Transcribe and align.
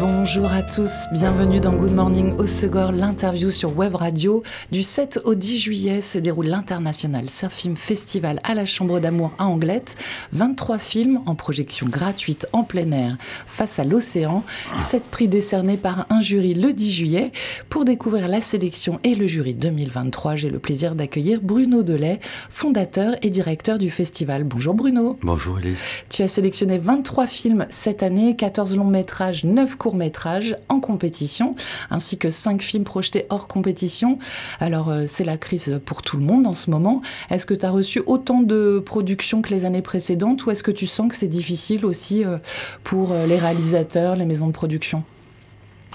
Bonjour 0.00 0.50
à 0.50 0.62
tous, 0.62 1.08
bienvenue 1.12 1.60
dans 1.60 1.74
Good 1.74 1.92
Morning 1.92 2.34
au 2.38 2.46
Segor, 2.46 2.90
l'interview 2.90 3.50
sur 3.50 3.76
Web 3.76 3.96
Radio. 3.96 4.42
Du 4.72 4.82
7 4.82 5.20
au 5.24 5.34
10 5.34 5.58
juillet 5.58 6.00
se 6.00 6.18
déroule 6.18 6.46
l'International 6.46 7.28
Surf 7.28 7.52
Film 7.52 7.76
Festival 7.76 8.40
à 8.42 8.54
la 8.54 8.64
Chambre 8.64 8.98
d'Amour 8.98 9.32
à 9.36 9.44
Anglette. 9.44 9.96
23 10.32 10.78
films 10.78 11.20
en 11.26 11.34
projection 11.34 11.86
gratuite 11.86 12.46
en 12.54 12.62
plein 12.62 12.90
air 12.92 13.18
face 13.46 13.78
à 13.78 13.84
l'océan. 13.84 14.42
7 14.78 15.02
prix 15.02 15.28
décernés 15.28 15.76
par 15.76 16.06
un 16.08 16.22
jury 16.22 16.54
le 16.54 16.72
10 16.72 16.90
juillet. 16.90 17.32
Pour 17.68 17.84
découvrir 17.84 18.26
la 18.26 18.40
sélection 18.40 19.00
et 19.04 19.14
le 19.14 19.26
jury 19.26 19.52
2023, 19.52 20.34
j'ai 20.34 20.48
le 20.48 20.60
plaisir 20.60 20.94
d'accueillir 20.94 21.40
Bruno 21.42 21.82
Delay, 21.82 22.20
fondateur 22.48 23.16
et 23.20 23.28
directeur 23.28 23.76
du 23.76 23.90
festival. 23.90 24.44
Bonjour 24.44 24.72
Bruno. 24.72 25.18
Bonjour 25.20 25.58
Elise. 25.58 25.82
Tu 26.08 26.22
as 26.22 26.28
sélectionné 26.28 26.78
23 26.78 27.26
films 27.26 27.66
cette 27.68 28.02
année, 28.02 28.34
14 28.34 28.78
longs 28.78 28.84
métrages, 28.84 29.44
9 29.44 29.76
courts 29.76 29.89
métrages 29.96 30.56
en 30.68 30.80
compétition, 30.80 31.54
ainsi 31.90 32.18
que 32.18 32.30
cinq 32.30 32.62
films 32.62 32.84
projetés 32.84 33.26
hors 33.30 33.46
compétition. 33.46 34.18
Alors, 34.58 34.90
euh, 34.90 35.04
c'est 35.06 35.24
la 35.24 35.36
crise 35.36 35.80
pour 35.84 36.02
tout 36.02 36.16
le 36.16 36.24
monde 36.24 36.46
en 36.46 36.52
ce 36.52 36.70
moment. 36.70 37.02
Est-ce 37.30 37.46
que 37.46 37.54
tu 37.54 37.66
as 37.66 37.70
reçu 37.70 38.02
autant 38.06 38.42
de 38.42 38.82
productions 38.84 39.42
que 39.42 39.50
les 39.50 39.64
années 39.64 39.82
précédentes 39.82 40.46
ou 40.46 40.50
est-ce 40.50 40.62
que 40.62 40.70
tu 40.70 40.86
sens 40.86 41.08
que 41.08 41.14
c'est 41.14 41.28
difficile 41.28 41.84
aussi 41.86 42.24
euh, 42.24 42.38
pour 42.82 43.12
euh, 43.12 43.26
les 43.26 43.38
réalisateurs, 43.38 44.16
les 44.16 44.24
maisons 44.24 44.46
de 44.46 44.52
production? 44.52 45.04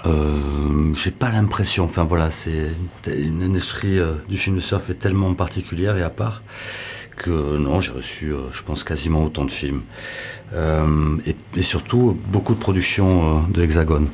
Euh, 0.04 0.94
j'ai 0.94 1.10
pas 1.10 1.30
l'impression. 1.30 1.84
Enfin 1.84 2.04
voilà, 2.04 2.30
c'est 2.30 2.70
une 3.06 3.42
industrie 3.42 3.98
du 4.28 4.36
film 4.36 4.56
de 4.56 4.60
surf 4.60 4.88
est 4.90 4.94
tellement 4.94 5.32
particulière 5.34 5.96
et 5.96 6.02
à 6.02 6.10
part 6.10 6.42
que 7.16 7.56
non, 7.56 7.80
j'ai 7.80 7.92
reçu, 7.92 8.32
je 8.52 8.62
pense, 8.62 8.84
quasiment 8.84 9.24
autant 9.24 9.44
de 9.44 9.50
films. 9.50 9.82
Euh, 10.54 11.16
et, 11.26 11.62
surtout 11.62 12.16
beaucoup 12.28 12.54
de 12.54 12.60
productions 12.60 13.38
euh, 13.38 13.40
de 13.52 13.60
l'Hexagone. 13.60 14.08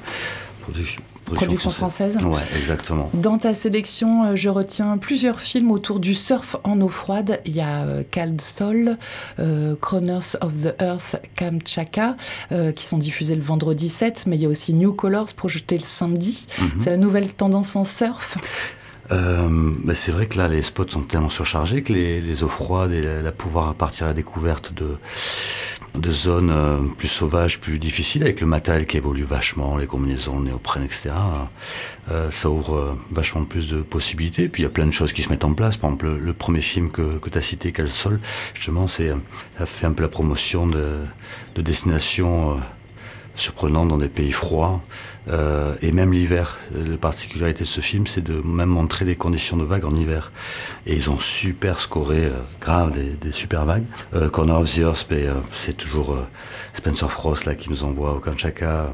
Production, 1.25 1.71
française. 1.71 2.19
Ouais, 2.25 2.41
exactement. 2.59 3.09
Dans 3.15 3.39
ta 3.39 3.55
sélection, 3.55 4.25
euh, 4.25 4.37
je 4.37 4.49
retiens 4.49 4.99
plusieurs 4.99 5.41
films 5.41 5.71
autour 5.71 5.99
du 6.01 6.15
surf 6.15 6.57
en 6.65 6.81
eau 6.81 6.89
froide. 6.89 7.41
Il 7.47 7.55
y 7.55 7.61
a 7.61 8.03
Cald 8.11 8.41
Sol, 8.41 8.99
euh, 9.39 9.75
of 10.41 10.53
the 10.63 10.75
Earth, 10.81 11.21
Kamchaka, 11.37 12.17
qui 12.75 12.85
sont 12.85 12.99
diffusés 12.99 13.35
le 13.35 13.43
vendredi 13.43 13.89
7, 13.89 14.25
mais 14.27 14.37
il 14.37 14.43
y 14.43 14.47
a 14.47 14.49
aussi 14.49 14.75
New 14.75 14.93
Colors 14.93 15.33
projeté 15.35 15.77
le 15.77 15.85
samedi. 15.85 16.47
Mhm. 16.59 16.71
C'est 16.79 16.91
la 16.91 16.97
nouvelle 16.97 17.33
tendance 17.33 17.77
en 17.77 17.85
surf. 17.85 18.37
Bah 19.11 19.95
c'est 19.95 20.13
vrai 20.13 20.27
que 20.27 20.39
là, 20.39 20.49
les 20.49 20.63
spots 20.63 20.89
sont 20.89 21.03
tellement 21.03 21.31
surchargés 21.31 21.83
que 21.83 21.93
les, 21.93 22.21
les 22.21 22.43
eaux 22.43 22.49
froides 22.49 22.93
et 22.93 23.03
la, 23.03 23.23
la 23.23 23.33
pouvoir 23.33 23.75
partir 23.75 24.07
à 24.07 24.09
la 24.11 24.15
découverte 24.15 24.73
de 24.73 24.97
de 25.99 26.11
zones 26.11 26.51
euh, 26.51 26.79
plus 26.97 27.09
sauvages, 27.09 27.61
plus 27.61 27.79
difficiles, 27.79 28.23
avec 28.23 28.41
le 28.41 28.47
matériel 28.47 28.87
qui 28.87 28.97
évolue 28.97 29.25
vachement, 29.25 29.77
les 29.77 29.87
combinaisons, 29.87 30.39
le 30.39 30.47
néoprène, 30.47 30.85
etc. 30.85 31.11
Euh, 32.11 32.31
ça 32.31 32.51
ouvre 32.51 32.77
euh, 32.77 32.99
vachement 33.11 33.45
plus 33.45 33.69
de 33.69 33.83
possibilités. 33.83 34.49
Puis 34.49 34.63
il 34.63 34.65
y 34.65 34.67
a 34.67 34.71
plein 34.71 34.87
de 34.87 34.91
choses 34.91 35.13
qui 35.13 35.23
se 35.23 35.29
mettent 35.29 35.45
en 35.45 35.53
place. 35.53 35.77
Par 35.77 35.91
exemple, 35.91 36.19
le, 36.19 36.33
premier 36.33 36.63
film 36.63 36.91
que, 36.91 37.19
que 37.19 37.29
tu 37.29 37.39
as 37.39 37.43
cité, 37.43 37.73
Quel 37.73 37.89
Sol, 37.89 38.21
justement, 38.55 38.89
c'est, 38.89 39.13
ça 39.59 39.67
fait 39.67 39.87
un 39.87 39.93
peu 39.93 40.03
la 40.03 40.09
promotion 40.09 40.67
de, 40.67 40.97
de 41.55 41.63
destinations 41.63 42.59
surprenantes 43.35 43.89
dans 43.89 43.99
des 43.99 44.09
pays 44.09 44.33
froids. 44.33 44.83
Euh, 45.29 45.75
et 45.83 45.93
même 45.93 46.13
l'hiver. 46.13 46.59
La 46.75 46.97
particularité 46.97 47.61
de 47.65 47.69
ce 47.69 47.81
film, 47.81 48.07
c'est 48.07 48.23
de 48.23 48.35
même 48.45 48.69
montrer 48.69 49.05
les 49.05 49.17
conditions 49.17 49.57
de 49.57 49.65
vagues 49.65 49.85
en 49.85 49.95
hiver. 49.95 50.33
Et 50.87 50.95
ils 50.95 51.11
ont 51.11 51.19
super 51.19 51.81
scoré, 51.81 52.25
euh, 52.25 52.31
grave, 52.61 52.93
des, 53.21 53.33
super 53.33 53.65
vagues. 53.65 53.85
Euh, 54.15 54.29
Corner 54.29 54.59
of 54.59 54.73
the 54.73 54.79
Earth, 54.79 55.07
euh, 55.13 55.35
c'est 55.51 55.77
toujours 55.77 56.17
Spencer 56.75 57.11
Frost 57.11 57.45
là, 57.45 57.55
qui 57.55 57.71
nous 57.71 57.85
envoie 57.85 58.15
au 58.15 58.19
Kanchaka. 58.19 58.93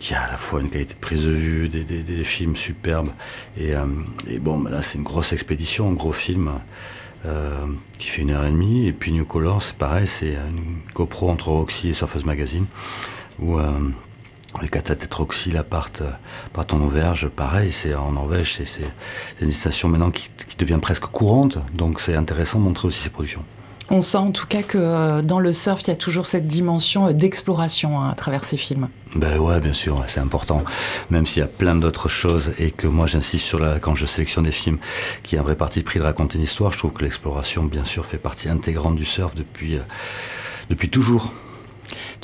qui 0.00 0.14
a 0.14 0.22
à 0.22 0.30
la 0.32 0.36
fois 0.36 0.60
une 0.60 0.70
qualité 0.70 0.94
de 0.94 0.98
prise 0.98 1.24
de 1.24 1.30
vue, 1.30 1.68
des, 1.68 1.84
des, 1.84 2.02
des 2.02 2.24
films 2.24 2.56
superbes. 2.56 3.10
Et, 3.58 3.72
et 4.28 4.38
bon, 4.38 4.58
bah 4.58 4.70
là, 4.70 4.82
c'est 4.82 4.98
une 4.98 5.04
grosse 5.04 5.32
expédition, 5.32 5.90
un 5.90 5.94
gros 5.94 6.12
film. 6.12 6.50
qui 7.98 8.08
fait 8.08 8.22
une 8.22 8.30
heure 8.30 8.44
et 8.44 8.50
demie. 8.50 8.86
Et 8.86 8.92
puis 8.92 9.12
New 9.12 9.24
Color, 9.24 9.62
c'est 9.62 9.76
pareil, 9.76 10.06
c'est 10.06 10.34
une 10.34 10.78
GoPro 10.94 11.30
entre 11.30 11.48
Roxy 11.48 11.90
et 11.90 11.94
Surface 11.94 12.24
Magazine, 12.24 12.66
où 13.38 13.58
les 14.62 14.68
catatétroxy 14.68 15.50
là 15.50 15.62
partent, 15.62 16.02
partent 16.52 16.74
en 16.74 16.80
auverge, 16.80 17.28
pareil, 17.28 17.72
c'est 17.72 17.94
en 17.94 18.12
Norvège, 18.12 18.60
c'est 18.64 18.84
une 19.40 19.50
station 19.50 19.88
maintenant 19.88 20.10
qui, 20.10 20.30
devient 20.58 20.78
presque 20.80 21.06
courante, 21.06 21.58
donc 21.74 22.00
c'est 22.00 22.14
intéressant 22.14 22.60
de 22.60 22.64
montrer 22.64 22.86
aussi 22.86 23.00
ces 23.00 23.10
productions. 23.10 23.42
On 23.90 24.00
sent 24.00 24.18
en 24.18 24.30
tout 24.30 24.46
cas 24.46 24.62
que 24.62 24.78
euh, 24.78 25.20
dans 25.20 25.40
le 25.40 25.52
surf, 25.52 25.82
il 25.82 25.88
y 25.88 25.90
a 25.90 25.96
toujours 25.96 26.26
cette 26.26 26.46
dimension 26.46 27.08
euh, 27.08 27.12
d'exploration 27.12 28.00
hein, 28.00 28.10
à 28.10 28.14
travers 28.14 28.44
ces 28.44 28.56
films. 28.56 28.88
Ben 29.14 29.38
ouais, 29.38 29.60
bien 29.60 29.72
sûr, 29.72 30.02
c'est 30.06 30.20
important. 30.20 30.64
Même 31.10 31.26
s'il 31.26 31.40
y 31.40 31.44
a 31.44 31.48
plein 31.48 31.74
d'autres 31.74 32.08
choses 32.08 32.52
et 32.58 32.70
que 32.70 32.86
moi 32.86 33.06
j'insiste 33.06 33.44
sur 33.44 33.58
la, 33.58 33.78
quand 33.80 33.94
je 33.94 34.06
sélectionne 34.06 34.44
des 34.44 34.52
films, 34.52 34.78
qui 35.22 35.36
a 35.36 35.40
un 35.40 35.42
vrai 35.42 35.56
parti 35.56 35.82
pris 35.82 35.98
de 35.98 36.04
raconter 36.04 36.38
une 36.38 36.44
histoire, 36.44 36.72
je 36.72 36.78
trouve 36.78 36.92
que 36.92 37.02
l'exploration, 37.02 37.64
bien 37.64 37.84
sûr, 37.84 38.06
fait 38.06 38.16
partie 38.16 38.48
intégrante 38.48 38.96
du 38.96 39.04
surf 39.04 39.34
depuis, 39.34 39.76
euh, 39.76 39.82
depuis 40.70 40.88
toujours. 40.88 41.32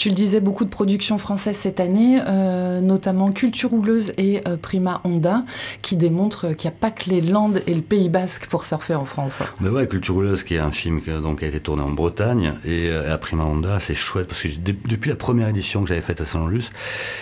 Tu 0.00 0.08
le 0.08 0.14
disais, 0.14 0.40
beaucoup 0.40 0.64
de 0.64 0.70
productions 0.70 1.18
françaises 1.18 1.56
cette 1.56 1.78
année, 1.78 2.22
euh, 2.26 2.80
notamment 2.80 3.32
Culture 3.32 3.70
Houleuse 3.74 4.14
et 4.16 4.40
euh, 4.48 4.56
Prima 4.56 5.02
Honda, 5.04 5.44
qui 5.82 5.94
démontrent 5.94 6.54
qu'il 6.54 6.70
n'y 6.70 6.74
a 6.74 6.78
pas 6.78 6.90
que 6.90 7.10
les 7.10 7.20
Landes 7.20 7.60
et 7.66 7.74
le 7.74 7.82
Pays 7.82 8.08
Basque 8.08 8.46
pour 8.46 8.64
surfer 8.64 8.94
en 8.94 9.04
France. 9.04 9.40
Mais 9.60 9.68
ouais, 9.68 9.86
Culture 9.86 10.16
Houleuse, 10.16 10.42
qui 10.42 10.54
est 10.54 10.58
un 10.58 10.70
film 10.70 11.02
qui 11.02 11.10
donc, 11.10 11.42
a 11.42 11.46
été 11.46 11.60
tourné 11.60 11.82
en 11.82 11.90
Bretagne, 11.90 12.54
et 12.64 12.88
euh, 12.88 13.12
à 13.12 13.18
Prima 13.18 13.44
Honda, 13.44 13.78
c'est 13.78 13.94
chouette, 13.94 14.26
parce 14.26 14.40
que 14.40 14.48
depuis 14.48 15.10
la 15.10 15.16
première 15.16 15.48
édition 15.48 15.82
que 15.82 15.90
j'avais 15.90 16.00
faite 16.00 16.22
à 16.22 16.24
Saint-Lus, 16.24 16.70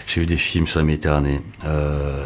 j'ai 0.07 0.23
eu 0.23 0.27
des 0.27 0.37
films 0.37 0.69
sur 0.69 0.79
la 0.79 0.85
Méditerranée, 0.85 1.41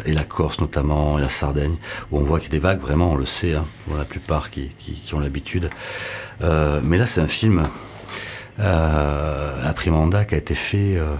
et 0.05 0.13
la 0.13 0.23
Corse 0.23 0.61
notamment, 0.61 1.17
et 1.17 1.23
la 1.23 1.29
Sardaigne, 1.29 1.77
où 2.11 2.19
on 2.19 2.23
voit 2.23 2.39
qu'il 2.39 2.49
y 2.49 2.51
a 2.51 2.59
des 2.59 2.63
vagues, 2.63 2.79
vraiment, 2.79 3.13
on 3.13 3.15
le 3.15 3.25
sait, 3.25 3.55
hein, 3.55 3.65
pour 3.87 3.97
la 3.97 4.05
plupart 4.05 4.51
qui 4.51 4.69
ont 5.13 5.19
l'habitude. 5.19 5.71
mais 6.41 6.99
là, 6.99 7.07
c'est 7.07 7.21
un 7.21 7.27
film 7.27 7.63
euh, 8.59 9.69
un 9.69 9.73
Primanda 9.73 10.25
qui 10.25 10.35
a 10.35 10.37
été 10.37 10.55
fait 10.55 10.95
euh, 10.95 11.15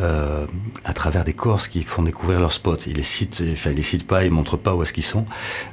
euh, 0.00 0.46
à 0.84 0.92
travers 0.92 1.24
des 1.24 1.32
Corses 1.32 1.68
qui 1.68 1.82
font 1.82 2.02
découvrir 2.02 2.40
leurs 2.40 2.52
spots. 2.52 2.76
Ils 2.86 2.96
les 2.96 3.02
citent, 3.02 3.42
enfin 3.52 3.70
ils 3.70 3.76
les 3.76 3.82
citent 3.82 4.06
pas, 4.06 4.24
ils 4.24 4.30
montrent 4.30 4.56
pas 4.56 4.74
où 4.74 4.82
est-ce 4.82 4.92
qu'ils 4.92 5.04
sont, 5.04 5.26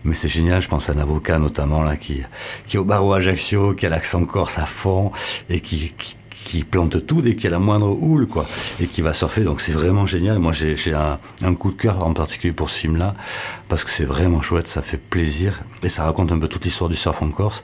mais 0.04 0.16
c'est 0.16 0.28
génial. 0.28 0.62
Je 0.62 0.70
pense 0.70 0.90
à 0.90 0.94
un 0.94 0.98
avocat 0.98 1.40
notamment 1.40 1.84
là 1.84 1.96
qui 1.96 2.22
qui 2.68 2.78
est 2.78 2.80
au 2.80 2.86
barreau 2.86 3.14
Ajaccio, 3.14 3.74
qui 3.74 3.86
a 3.86 3.90
l'accent 3.90 4.24
corse 4.26 4.58
à 4.58 4.66
fond 4.66 5.12
et 5.50 5.62
qui, 5.62 5.94
qui 5.98 6.18
qui 6.46 6.64
plante 6.64 7.06
tout 7.06 7.22
dès 7.22 7.34
qu'il 7.36 7.46
y 7.46 7.48
a 7.48 7.50
la 7.50 7.60
moindre 7.60 7.90
houle, 7.90 8.28
quoi, 8.28 8.46
et 8.80 8.86
qui 8.86 9.02
va 9.02 9.14
surfer. 9.14 9.42
Donc 9.42 9.60
c'est 9.60 9.74
vraiment 9.74 10.06
génial. 10.06 10.40
Moi, 10.40 10.54
j'ai 10.54 10.94
un, 10.94 11.18
un, 11.44 11.56
coup 11.56 11.72
de 11.72 11.76
cœur 11.76 12.06
en 12.06 12.14
particulier 12.14 12.54
pour 12.54 12.70
ce 12.70 12.80
film-là, 12.82 13.16
parce 13.68 13.84
que 13.84 13.90
c'est 13.90 14.06
vraiment 14.06 14.42
chouette, 14.42 14.68
ça 14.68 14.82
fait 14.82 14.98
plaisir, 14.98 15.64
et 15.84 15.90
ça 15.90 16.04
raconte 16.04 16.32
un 16.32 16.38
peu 16.38 16.48
toute 16.48 16.64
l'histoire 16.64 16.90
du 16.90 16.96
surf 16.96 17.22
en 17.22 17.30
Corse 17.30 17.64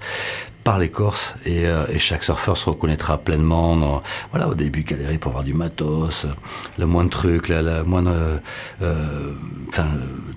par 0.63 0.77
les 0.77 0.89
Corses 0.89 1.33
et, 1.45 1.65
euh, 1.65 1.85
et, 1.89 1.97
chaque 1.97 2.23
surfeur 2.23 2.55
se 2.55 2.69
reconnaîtra 2.69 3.17
pleinement 3.17 3.75
dans, 3.75 4.03
voilà 4.31 4.47
au 4.47 4.53
début 4.53 4.83
galérer 4.83 5.17
pour 5.17 5.29
avoir 5.31 5.43
du 5.43 5.53
matos 5.53 6.27
le 6.77 6.85
moindre 6.85 7.09
truc 7.09 7.49
la, 7.49 7.61
la 7.61 7.83
moindre 7.83 8.11
euh, 8.11 8.37
euh 8.81 9.33
enfin 9.69 9.87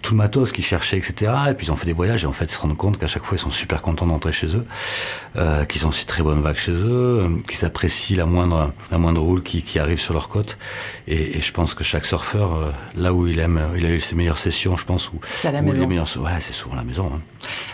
tout 0.00 0.14
le 0.14 0.18
matos 0.18 0.52
qu'ils 0.52 0.64
cherchaient 0.64 0.96
etc 0.96 1.32
et 1.50 1.54
puis 1.54 1.66
ils 1.66 1.72
ont 1.72 1.76
fait 1.76 1.86
des 1.86 1.92
voyages 1.92 2.24
et 2.24 2.26
en 2.26 2.32
fait 2.32 2.44
ils 2.44 2.50
se 2.50 2.58
rendent 2.58 2.76
compte 2.76 2.98
qu'à 2.98 3.06
chaque 3.06 3.24
fois 3.24 3.36
ils 3.36 3.40
sont 3.40 3.50
super 3.50 3.82
contents 3.82 4.06
d'entrer 4.06 4.32
chez 4.32 4.54
eux 4.56 4.64
euh, 5.36 5.64
qu'ils 5.64 5.84
ont 5.86 5.88
aussi 5.88 6.06
très 6.06 6.22
bonnes 6.22 6.40
vagues 6.40 6.56
chez 6.56 6.72
eux 6.72 7.28
qu'ils 7.48 7.64
apprécient 7.64 8.16
la 8.16 8.26
moindre 8.26 8.72
la 8.90 8.98
moindre 8.98 9.20
roule 9.20 9.42
qui, 9.42 9.62
qui 9.62 9.78
arrive 9.78 9.98
sur 9.98 10.14
leur 10.14 10.28
côte. 10.28 10.56
Et, 11.06 11.36
et, 11.36 11.40
je 11.40 11.52
pense 11.52 11.74
que 11.74 11.84
chaque 11.84 12.06
surfeur 12.06 12.72
là 12.94 13.12
où 13.12 13.26
il 13.26 13.38
aime 13.40 13.60
il 13.76 13.84
a 13.84 13.90
eu 13.90 14.00
ses 14.00 14.14
meilleures 14.14 14.38
sessions 14.38 14.76
je 14.76 14.84
pense 14.84 15.10
où 15.10 15.16
c'est 15.30 15.48
à 15.48 15.52
la 15.52 15.62
maison. 15.62 15.86
ouais 15.88 16.40
c'est 16.40 16.52
souvent 16.52 16.76
la 16.76 16.84
maison 16.84 17.10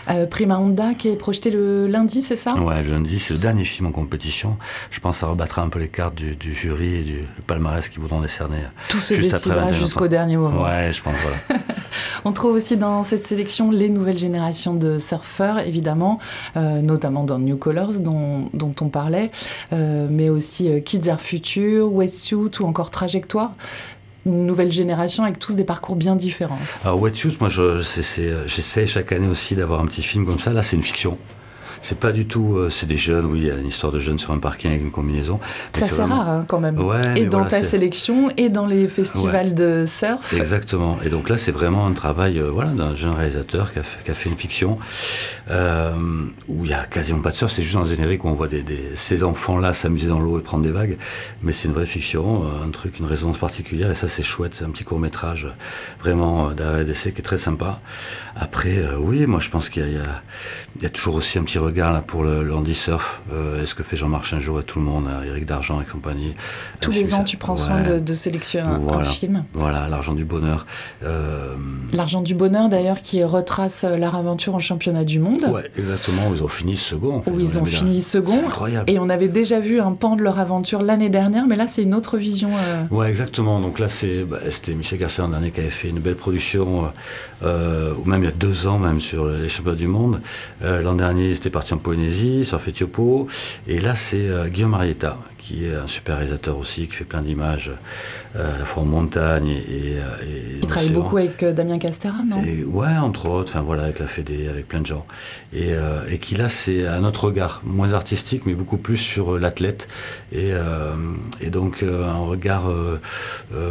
hein. 0.07 0.25
Prima 0.25 0.57
Honda 0.57 0.93
qui 0.95 1.09
est 1.09 1.15
projeté 1.15 1.51
le 1.51 1.87
lundi 1.87 2.21
c'est 2.21 2.35
ça? 2.41 2.55
Ouais, 2.55 2.83
lundi, 2.83 3.19
c'est 3.19 3.33
le 3.33 3.39
dernier 3.39 3.63
film 3.63 3.87
en 3.87 3.91
compétition. 3.91 4.57
Je 4.89 4.99
pense 4.99 5.17
que 5.17 5.19
ça 5.21 5.27
rebattra 5.27 5.61
un 5.61 5.69
peu 5.69 5.79
les 5.79 5.87
cartes 5.87 6.15
du, 6.15 6.35
du 6.35 6.53
jury 6.53 6.95
et 6.95 7.03
du 7.03 7.19
palmarès 7.47 7.87
qui 7.87 7.99
voudront 7.99 8.21
décerner. 8.21 8.57
Tout 8.89 8.99
se 8.99 9.13
décidera 9.13 9.71
jusqu'au 9.71 10.07
dernier 10.07 10.37
moment. 10.37 10.63
Ouais, 10.63 10.91
je 10.91 11.01
pense, 11.01 11.15
voilà. 11.21 11.61
on 12.25 12.31
trouve 12.31 12.55
aussi 12.55 12.77
dans 12.77 13.03
cette 13.03 13.27
sélection 13.27 13.71
les 13.71 13.89
nouvelles 13.89 14.17
générations 14.17 14.73
de 14.73 14.97
surfeurs, 14.97 15.59
évidemment, 15.59 16.19
euh, 16.55 16.81
notamment 16.81 17.23
dans 17.23 17.39
New 17.39 17.57
Colors, 17.57 17.99
dont, 17.99 18.49
dont 18.53 18.73
on 18.81 18.89
parlait, 18.89 19.31
euh, 19.73 20.07
mais 20.09 20.29
aussi 20.29 20.69
euh, 20.69 20.79
Kids 20.79 21.07
Air 21.07 21.21
Future, 21.21 21.91
Wetsuit 21.93 22.59
ou 22.59 22.65
encore 22.65 22.91
Trajectoire 22.91 23.53
une 24.27 24.45
nouvelle 24.45 24.71
génération 24.71 25.23
avec 25.23 25.39
tous 25.39 25.55
des 25.55 25.63
parcours 25.63 25.95
bien 25.95 26.15
différents. 26.15 26.59
Alors 26.85 27.01
Wetsuit, 27.01 27.37
moi 27.39 27.49
j'essaie 27.49 28.85
chaque 28.85 29.11
année 29.13 29.27
aussi 29.27 29.55
d'avoir 29.55 29.79
un 29.79 29.85
petit 29.85 30.03
film 30.03 30.27
comme 30.27 30.37
ça. 30.37 30.53
Là, 30.53 30.61
c'est 30.61 30.75
une 30.75 30.83
fiction. 30.83 31.17
C'est 31.81 31.99
pas 31.99 32.11
du 32.11 32.27
tout. 32.27 32.55
Euh, 32.57 32.69
c'est 32.69 32.85
des 32.85 32.97
jeunes, 32.97 33.25
oui, 33.25 33.39
il 33.39 33.47
y 33.47 33.51
a 33.51 33.55
une 33.55 33.67
histoire 33.67 33.91
de 33.91 33.99
jeunes 33.99 34.19
sur 34.19 34.31
un 34.31 34.37
parking 34.37 34.71
avec 34.71 34.83
une 34.83 34.91
combinaison. 34.91 35.39
Ça 35.73 35.87
c'est 35.87 36.03
rare 36.03 36.29
hein, 36.29 36.45
quand 36.47 36.59
même. 36.59 36.79
et 37.15 37.25
dans 37.25 37.45
ta 37.45 37.63
sélection 37.63 38.31
et 38.37 38.49
dans 38.49 38.67
les 38.67 38.87
festivals 38.87 39.55
de 39.55 39.83
surf. 39.85 40.33
Exactement. 40.33 40.99
Et 41.03 41.09
donc 41.09 41.29
là, 41.29 41.37
c'est 41.37 41.51
vraiment 41.51 41.87
un 41.87 41.93
travail 41.93 42.39
euh, 42.39 42.49
voilà, 42.51 42.71
d'un 42.71 42.95
jeune 42.95 43.13
réalisateur 43.13 43.73
qui 43.73 43.79
a, 43.79 43.83
fait, 43.83 44.03
qui 44.03 44.11
a 44.11 44.13
fait 44.13 44.29
une 44.29 44.37
fiction 44.37 44.77
euh, 45.49 45.93
où 46.47 46.65
il 46.65 46.69
y 46.71 46.73
a 46.73 46.85
quasiment 46.85 47.21
pas 47.21 47.31
de 47.31 47.35
surf. 47.35 47.51
C'est 47.51 47.63
juste 47.63 47.75
dans 47.75 47.81
le 47.81 47.87
générique 47.87 48.23
où 48.25 48.27
on 48.27 48.33
voit 48.33 48.47
des, 48.47 48.63
ces 48.93 49.23
enfants-là 49.23 49.73
s'amuser 49.73 50.07
dans 50.07 50.19
l'eau 50.19 50.39
et 50.39 50.43
prendre 50.43 50.63
des 50.63 50.71
vagues. 50.71 50.97
Mais 51.41 51.51
c'est 51.51 51.67
une 51.67 51.73
vraie 51.73 51.85
fiction, 51.85 52.43
un 52.63 52.69
truc, 52.69 52.99
une 52.99 53.05
résonance 53.05 53.39
particulière. 53.39 53.89
Et 53.89 53.95
ça, 53.95 54.07
c'est 54.07 54.23
chouette. 54.23 54.53
C'est 54.53 54.65
un 54.65 54.69
petit 54.69 54.83
court 54.83 54.99
métrage 54.99 55.47
vraiment 55.99 56.51
d'arrêt 56.51 56.85
d'essai 56.85 57.11
qui 57.11 57.19
est 57.19 57.23
très 57.23 57.39
sympa. 57.39 57.79
Après, 58.35 58.83
oui, 58.99 59.25
moi 59.25 59.39
je 59.39 59.49
pense 59.49 59.69
qu'il 59.69 59.87
y, 59.87 60.83
y, 60.83 60.85
a 60.85 60.89
toujours 60.89 61.15
aussi 61.15 61.37
un 61.37 61.43
petit 61.43 61.57
regard 61.57 61.70
là, 61.75 62.03
pour 62.05 62.23
le, 62.23 62.43
le 62.43 62.73
surf. 62.73 63.21
Euh, 63.33 63.63
est-ce 63.63 63.75
que 63.75 63.83
fait 63.83 63.97
Jean-Marc 63.97 64.33
un 64.33 64.39
jour 64.39 64.57
à 64.57 64.63
tout 64.63 64.79
le 64.79 64.85
monde, 64.85 65.05
à 65.07 65.25
Eric 65.25 65.45
Dargent 65.45 65.81
et 65.81 65.85
compagnie 65.85 66.33
Tous 66.79 66.91
les 66.91 67.13
ans, 67.13 67.23
tu 67.23 67.37
prends 67.37 67.55
soin 67.55 67.81
de, 67.81 68.13
sélectionner 68.13 68.67
un, 68.67 69.03
film. 69.03 69.45
Voilà, 69.53 69.87
l'argent 69.87 70.13
du 70.13 70.25
bonheur. 70.25 70.65
Euh, 71.03 71.55
l'argent 71.93 72.21
du 72.21 72.35
bonheur, 72.35 72.69
d'ailleurs, 72.69 73.01
qui 73.01 73.23
retrace 73.23 73.83
euh, 73.83 73.97
leur 73.97 74.15
aventure 74.15 74.55
en 74.55 74.59
championnat 74.59 75.05
du 75.05 75.19
monde. 75.19 75.43
Ouais, 75.51 75.69
exactement. 75.77 76.31
Ils 76.33 76.43
ont 76.43 76.47
fini 76.47 76.75
second. 76.75 77.23
Où 77.25 77.39
ils 77.39 77.57
ont 77.57 77.65
fini 77.65 78.01
second. 78.01 78.45
incroyable. 78.45 78.89
Et 78.89 78.99
on 78.99 79.09
avait 79.09 79.27
déjà 79.27 79.59
vu 79.59 79.79
un 79.79 79.93
pan 79.93 80.15
de 80.15 80.21
leur 80.21 80.39
aventure 80.39 80.81
l'année 80.81 81.09
dernière, 81.09 81.47
mais 81.47 81.55
là, 81.55 81.67
c'est 81.67 81.83
une 81.83 81.95
autre 81.95 82.17
vision. 82.17 82.49
Ouais, 82.91 83.09
exactement. 83.09 83.59
Donc 83.59 83.79
là, 83.79 83.87
bah, 84.27 84.37
c'était 84.49 84.73
Michel 84.73 84.99
Garcia 84.99 85.23
l'an 85.23 85.29
dernier 85.29 85.51
qui 85.51 85.61
avait 85.61 85.69
fait 85.69 85.89
une 85.89 85.99
belle 85.99 86.15
production, 86.15 86.91
ou 87.43 88.09
même 88.09 88.23
il 88.23 88.25
y 88.25 88.29
a 88.29 88.35
deux 88.35 88.67
ans, 88.67 88.77
même 88.77 88.99
sur 88.99 89.25
les 89.27 89.49
championnats 89.49 89.77
du 89.77 89.87
monde. 89.87 90.19
l'an 90.61 90.95
dernier, 90.95 91.33
c'était 91.33 91.49
parti 91.61 91.75
en 91.75 91.77
Polynésie, 91.77 92.43
sur 92.43 92.59
Fétiopo. 92.59 93.27
Et 93.67 93.79
là, 93.79 93.93
c'est 93.93 94.27
euh, 94.27 94.47
Guillaume 94.47 94.71
Marietta, 94.71 95.19
qui 95.41 95.65
est 95.65 95.75
un 95.75 95.87
super 95.87 96.17
réalisateur 96.17 96.57
aussi, 96.57 96.87
qui 96.87 96.95
fait 96.95 97.03
plein 97.03 97.21
d'images, 97.21 97.71
euh, 98.35 98.55
à 98.55 98.59
la 98.59 98.65
fois 98.65 98.83
en 98.83 98.85
montagne 98.85 99.47
et. 99.49 99.95
et 99.95 100.59
Il 100.61 100.67
travaille 100.67 100.91
beaucoup 100.91 101.17
avec 101.17 101.43
euh, 101.43 101.51
Damien 101.51 101.79
Castera, 101.79 102.23
non? 102.25 102.43
Et, 102.43 102.63
Ouais, 102.63 102.95
entre 102.97 103.27
autres, 103.27 103.49
enfin 103.49 103.61
voilà, 103.61 103.83
avec 103.83 103.99
la 103.99 104.07
Fédé, 104.07 104.47
avec 104.47 104.67
plein 104.67 104.81
de 104.81 104.85
gens. 104.85 105.05
Et, 105.53 105.71
et 106.09 106.17
qui 106.19 106.35
là, 106.35 106.47
c'est 106.47 106.87
un 106.87 107.03
autre 107.03 107.25
regard, 107.25 107.61
moins 107.65 107.93
artistique, 107.93 108.43
mais 108.45 108.53
beaucoup 108.53 108.77
plus 108.77 108.97
sur 108.97 109.37
l'athlète. 109.37 109.87
Et, 110.31 110.51
et 111.41 111.49
donc, 111.49 111.83
un 111.83 112.17
regard 112.19 112.63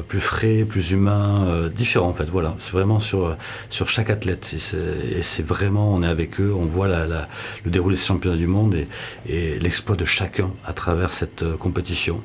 plus 0.09 0.21
frais, 0.21 0.65
plus 0.69 0.91
humain, 0.91 1.69
différent 1.75 2.09
en 2.09 2.13
fait, 2.15 2.29
voilà. 2.29 2.55
C'est 2.59 2.73
vraiment 2.73 3.01
sur, 3.01 3.37
sur 3.71 3.89
chaque 3.89 4.11
athlète. 4.11 4.55
Et 4.55 5.23
c'est 5.23 5.47
vraiment, 5.47 5.95
on 5.95 6.03
est 6.03 6.09
avec 6.09 6.41
eux, 6.41 6.53
on 6.55 6.67
voit 6.67 6.89
la, 6.89 7.29
le 7.65 7.71
déroulé 7.71 7.97
des 7.97 8.03
championnats 8.03 8.37
du 8.37 8.47
monde 8.47 8.75
et, 8.75 8.89
et 9.27 9.59
l'exploit 9.59 9.97
de 9.97 10.05
chacun 10.05 10.51
à 10.67 10.73
travers 10.73 11.13
cette 11.13 11.43
euh, 11.43 11.57
compétition. 11.61 12.23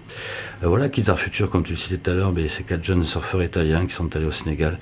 Euh, 0.63 0.67
voilà, 0.67 0.89
Kids 0.89 1.09
Art 1.09 1.19
Future, 1.19 1.49
comme 1.49 1.63
tu 1.63 1.73
le 1.73 1.77
citais 1.77 1.97
tout 1.97 2.09
à 2.09 2.13
l'heure, 2.15 2.33
ces 2.47 2.63
quatre 2.63 2.83
jeunes 2.83 3.03
surfeurs 3.03 3.43
italiens 3.43 3.85
qui 3.85 3.93
sont 3.93 4.15
allés 4.15 4.25
au 4.25 4.31
Sénégal, 4.31 4.79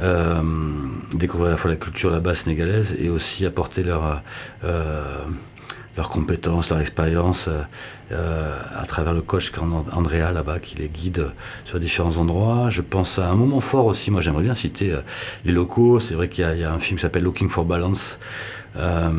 euh, 0.00 0.42
découvrir 1.14 1.48
à 1.48 1.50
la 1.52 1.56
fois 1.56 1.70
la 1.70 1.76
culture 1.76 2.10
là-bas 2.10 2.34
sénégalaise 2.34 2.96
et 2.98 3.08
aussi 3.08 3.46
apporter 3.46 3.84
leur 3.84 4.22
leurs 5.94 6.08
compétences, 6.08 6.70
leur 6.70 6.80
expérience 6.80 7.50
à 8.12 8.86
travers 8.86 9.14
le 9.14 9.22
coach 9.22 9.52
Andrea 9.92 10.32
là-bas 10.32 10.58
qui 10.58 10.76
les 10.76 10.88
guide 10.88 11.30
sur 11.64 11.78
différents 11.80 12.16
endroits. 12.16 12.68
Je 12.68 12.82
pense 12.82 13.18
à 13.18 13.28
un 13.28 13.34
moment 13.34 13.60
fort 13.60 13.86
aussi, 13.86 14.10
moi 14.10 14.20
j'aimerais 14.20 14.42
bien 14.42 14.54
citer 14.54 14.94
les 15.44 15.52
locaux. 15.52 16.00
C'est 16.00 16.14
vrai 16.14 16.28
qu'il 16.28 16.44
y, 16.44 16.60
y, 16.60 16.64
a 16.64 16.72
un 16.72 16.78
film 16.78 16.98
qui 16.98 17.02
s'appelle 17.02 17.22
Looking 17.22 17.48
for 17.48 17.64
Balance 17.64 18.18
euh, 18.76 19.10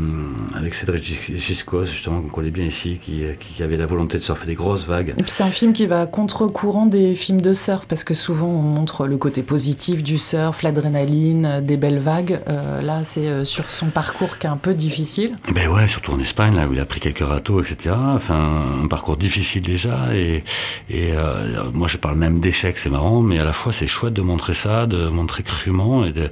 avec 0.55 0.73
Cédric 0.73 1.03
Giscos, 1.03 1.85
justement, 1.85 2.21
qu'on 2.21 2.29
connaît 2.29 2.49
bien 2.49 2.65
ici, 2.65 2.97
qui, 2.99 3.23
qui, 3.39 3.61
avait 3.61 3.77
la 3.77 3.85
volonté 3.85 4.17
de 4.17 4.23
surfer 4.23 4.47
des 4.47 4.55
grosses 4.55 4.87
vagues. 4.87 5.13
Et 5.17 5.21
puis 5.21 5.31
c'est 5.31 5.43
un 5.43 5.51
film 5.51 5.73
qui 5.73 5.85
va 5.85 6.01
à 6.01 6.05
contre-courant 6.07 6.87
des 6.87 7.13
films 7.13 7.41
de 7.41 7.53
surf, 7.53 7.85
parce 7.87 8.03
que 8.03 8.15
souvent 8.15 8.47
on 8.47 8.61
montre 8.61 9.05
le 9.05 9.17
côté 9.17 9.43
positif 9.43 10.03
du 10.03 10.17
surf, 10.17 10.63
l'adrénaline, 10.63 11.61
des 11.61 11.77
belles 11.77 11.99
vagues. 11.99 12.39
Euh, 12.47 12.81
là, 12.81 13.01
c'est 13.03 13.27
euh, 13.27 13.45
sur 13.45 13.71
son 13.71 13.87
parcours 13.87 14.39
qui 14.39 14.47
est 14.47 14.49
un 14.49 14.57
peu 14.57 14.73
difficile. 14.73 15.35
Ben 15.53 15.69
ouais, 15.69 15.87
surtout 15.87 16.13
en 16.13 16.19
Espagne, 16.19 16.55
là 16.55 16.67
où 16.67 16.73
il 16.73 16.79
a 16.79 16.85
pris 16.85 16.99
quelques 16.99 17.19
râteaux, 17.19 17.61
etc. 17.61 17.95
Enfin, 17.95 18.82
un 18.83 18.87
parcours 18.87 19.17
difficile 19.17 19.61
déjà. 19.61 20.13
Et, 20.13 20.43
et 20.89 21.11
euh, 21.13 21.63
moi, 21.73 21.87
je 21.87 21.97
parle 21.97 22.17
même 22.17 22.39
d'échec, 22.39 22.77
c'est 22.77 22.89
marrant, 22.89 23.21
mais 23.21 23.39
à 23.39 23.45
la 23.45 23.53
fois 23.53 23.73
c'est 23.73 23.87
chouette 23.87 24.13
de 24.13 24.21
montrer 24.21 24.53
ça, 24.53 24.85
de 24.85 25.07
montrer 25.07 25.43
crûment 25.43 26.05
et 26.05 26.11
de 26.11 26.29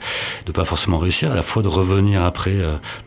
ne 0.48 0.52
pas 0.52 0.66
forcément 0.66 0.98
réussir, 0.98 1.32
à 1.32 1.36
la 1.36 1.44
fois 1.44 1.64
de 1.64 1.68
revenir 1.68 2.24
après 2.24 2.56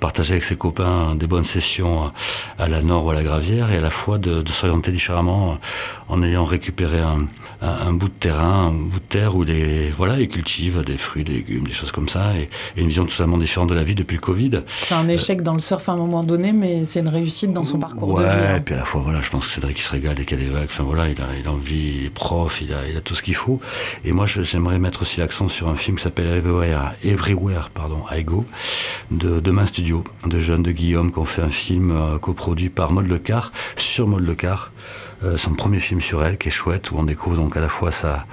partager 0.00 0.32
avec 0.32 0.44
ses 0.44 0.56
copains 0.56 1.14
des 1.14 1.26
bonnes 1.26 1.44
sessions 1.44 2.12
à 2.58 2.68
la 2.68 2.82
Nord 2.82 3.06
ou 3.06 3.10
à 3.10 3.14
la 3.14 3.22
Gravière 3.22 3.70
et 3.70 3.76
à 3.76 3.80
la 3.80 3.90
fois 3.90 4.18
de, 4.18 4.42
de 4.42 4.48
s'orienter 4.48 4.92
différemment 4.92 5.58
en 6.08 6.22
ayant 6.22 6.44
récupéré 6.44 6.98
un, 6.98 7.26
un, 7.62 7.92
bout 7.92 8.08
de 8.08 8.14
terrain, 8.14 8.68
un 8.68 8.72
bout 8.72 8.98
de 8.98 9.04
terre 9.04 9.36
où 9.36 9.42
les 9.42 9.90
voilà, 9.90 10.18
ils 10.18 10.28
cultivent 10.28 10.82
des 10.84 10.96
fruits, 10.96 11.24
des 11.24 11.32
légumes, 11.32 11.66
des 11.66 11.72
choses 11.72 11.92
comme 11.92 12.08
ça, 12.08 12.36
et, 12.36 12.48
une 12.76 12.88
vision 12.88 13.06
totalement 13.06 13.38
différente 13.38 13.70
de 13.70 13.74
la 13.74 13.84
vie 13.84 13.94
depuis 13.94 14.16
le 14.16 14.20
Covid. 14.20 14.62
C'est 14.82 14.94
un 14.94 15.08
échec 15.08 15.42
dans 15.42 15.54
le 15.54 15.60
surf 15.60 15.88
à 15.88 15.92
un 15.92 15.96
moment 15.96 16.22
donné, 16.24 16.52
mais 16.52 16.84
c'est 16.84 17.00
une 17.00 17.08
réussite 17.08 17.52
dans 17.52 17.64
son 17.64 17.78
parcours 17.78 18.18
de 18.18 18.24
vie. 18.24 18.28
Ouais, 18.28 18.58
et 18.58 18.60
puis 18.60 18.74
à 18.74 18.78
la 18.78 18.84
fois, 18.84 19.00
voilà, 19.02 19.22
je 19.24 19.30
pense 19.30 19.46
que 19.46 19.52
Cédric 19.52 19.80
se 19.80 19.90
régale 19.90 20.14
dès 20.14 20.24
qu'il 20.24 20.38
a 20.38 20.40
des 20.40 20.48
vagues. 20.48 20.68
Enfin 20.70 20.84
voilà, 20.84 21.08
il 21.08 21.20
a, 21.20 21.36
il 21.38 21.46
a 21.48 21.52
envie, 21.52 21.96
il 21.98 22.06
est 22.06 22.10
prof, 22.10 22.60
il 22.60 22.72
a, 22.72 22.86
il 22.88 22.96
a 22.96 23.00
tout 23.00 23.14
ce 23.14 23.22
qu'il 23.22 23.34
faut. 23.34 23.58
Et 24.04 24.12
moi, 24.12 24.26
j'aimerais 24.26 24.78
mettre 24.78 25.02
aussi 25.02 25.20
l'accent 25.20 25.48
sur 25.48 25.68
un 25.68 25.76
film 25.76 25.96
qui 25.96 26.02
s'appelle 26.02 26.26
Everywhere, 26.26 26.94
Everywhere, 27.02 27.70
pardon, 27.72 28.04
I 28.10 28.22
Go, 28.22 28.44
de 29.10 29.40
Demain 29.40 29.66
Studio, 29.66 30.04
de 30.26 30.40
jeunes 30.40 30.62
de 30.62 30.70
Guillaume, 30.72 31.10
qui 31.10 31.18
ont 31.18 31.24
fait 31.24 31.42
un 31.42 31.50
film 31.50 31.90
euh, 31.90 32.18
coproduit 32.18 32.68
par 32.68 32.92
Maud 32.92 33.08
Lecar, 33.08 33.52
sur 33.76 34.06
Maud 34.06 34.24
Lecar. 34.24 34.70
Euh, 35.24 35.36
son 35.36 35.54
premier 35.54 35.80
film 35.80 36.00
sur 36.00 36.24
elle, 36.24 36.36
qui 36.36 36.48
est 36.48 36.50
chouette, 36.50 36.90
où 36.90 36.96
on 36.98 37.04
découvre 37.04 37.36
donc 37.36 37.56
à 37.56 37.60
la 37.60 37.68
fois 37.68 37.92
sa, 37.92 38.26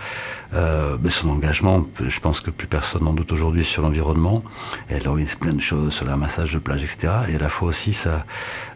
euh, 0.53 0.97
ben, 0.97 1.09
son 1.09 1.29
engagement, 1.29 1.85
je 2.05 2.19
pense 2.19 2.41
que 2.41 2.51
plus 2.51 2.67
personne 2.67 3.03
n'en 3.03 3.13
doute 3.13 3.31
aujourd'hui 3.31 3.63
sur 3.63 3.81
l'environnement. 3.81 4.43
Elle 4.89 5.07
organise 5.07 5.35
plein 5.35 5.53
de 5.53 5.61
choses 5.61 5.93
sur 5.93 6.05
le 6.05 6.11
ramassage 6.11 6.53
de 6.53 6.59
plage, 6.59 6.83
etc. 6.83 7.13
Et 7.29 7.35
à 7.35 7.39
la 7.39 7.49
fois 7.49 7.69
aussi 7.69 7.93
sa, 7.93 8.25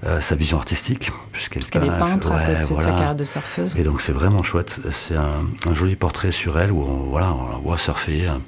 euh, 0.05 0.21
sa 0.21 0.35
vision 0.35 0.57
artistique. 0.57 1.11
Puisqu'elle 1.33 1.83
est 1.83 1.97
peintre 1.97 2.31
à 2.31 2.45
côté 2.45 2.73
de 2.73 2.79
sa 2.79 2.91
carrière 2.91 3.15
de 3.15 3.25
surfeuse. 3.25 3.75
Et 3.77 3.83
donc 3.83 3.99
c'est 3.99 4.13
vraiment 4.13 4.43
chouette. 4.43 4.79
C'est 4.91 5.17
un, 5.17 5.45
un, 5.65 5.73
joli 5.73 5.97
portrait 5.97 6.31
sur 6.31 6.57
elle 6.57 6.71
où 6.71 6.81
on, 6.81 7.09
voilà, 7.09 7.33
on 7.33 7.49
la 7.49 7.57
voit 7.57 7.77
surfer, 7.77 8.27
hein, 8.27 8.39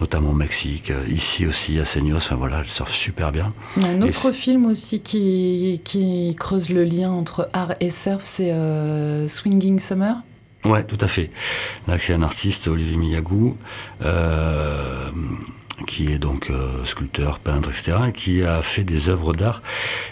notamment 0.00 0.30
au 0.30 0.34
Mexique, 0.34 0.92
ici 1.08 1.46
aussi 1.46 1.78
à 1.80 1.86
Seignos. 1.86 2.16
Enfin 2.16 2.36
voilà, 2.36 2.60
elle 2.60 2.68
surfe 2.68 2.92
super 2.92 3.32
bien. 3.32 3.54
Il 3.78 3.84
y 3.84 3.86
a 3.86 3.88
un 3.90 4.02
autre 4.02 4.32
film 4.32 4.66
aussi 4.66 5.00
qui, 5.00 5.80
qui 5.84 6.36
creuse 6.38 6.68
le 6.68 6.84
lien 6.84 7.10
entre 7.10 7.48
art 7.54 7.74
et 7.80 7.90
surf, 7.90 8.22
c'est 8.22 8.50
euh, 8.52 9.05
Swinging 9.28 9.78
Summer. 9.78 10.16
Ouais, 10.66 10.84
tout 10.84 10.98
à 11.00 11.06
fait. 11.06 11.30
Là, 11.86 11.96
c'est 12.00 12.12
un 12.12 12.22
artiste, 12.22 12.66
Olivier 12.66 12.96
Miyagou, 12.96 13.56
euh, 14.02 15.10
qui 15.86 16.10
est 16.10 16.18
donc 16.18 16.50
euh, 16.50 16.84
sculpteur, 16.84 17.38
peintre, 17.38 17.70
etc., 17.70 18.10
qui 18.12 18.42
a 18.42 18.62
fait 18.62 18.82
des 18.82 19.08
œuvres 19.08 19.32
d'art 19.32 19.62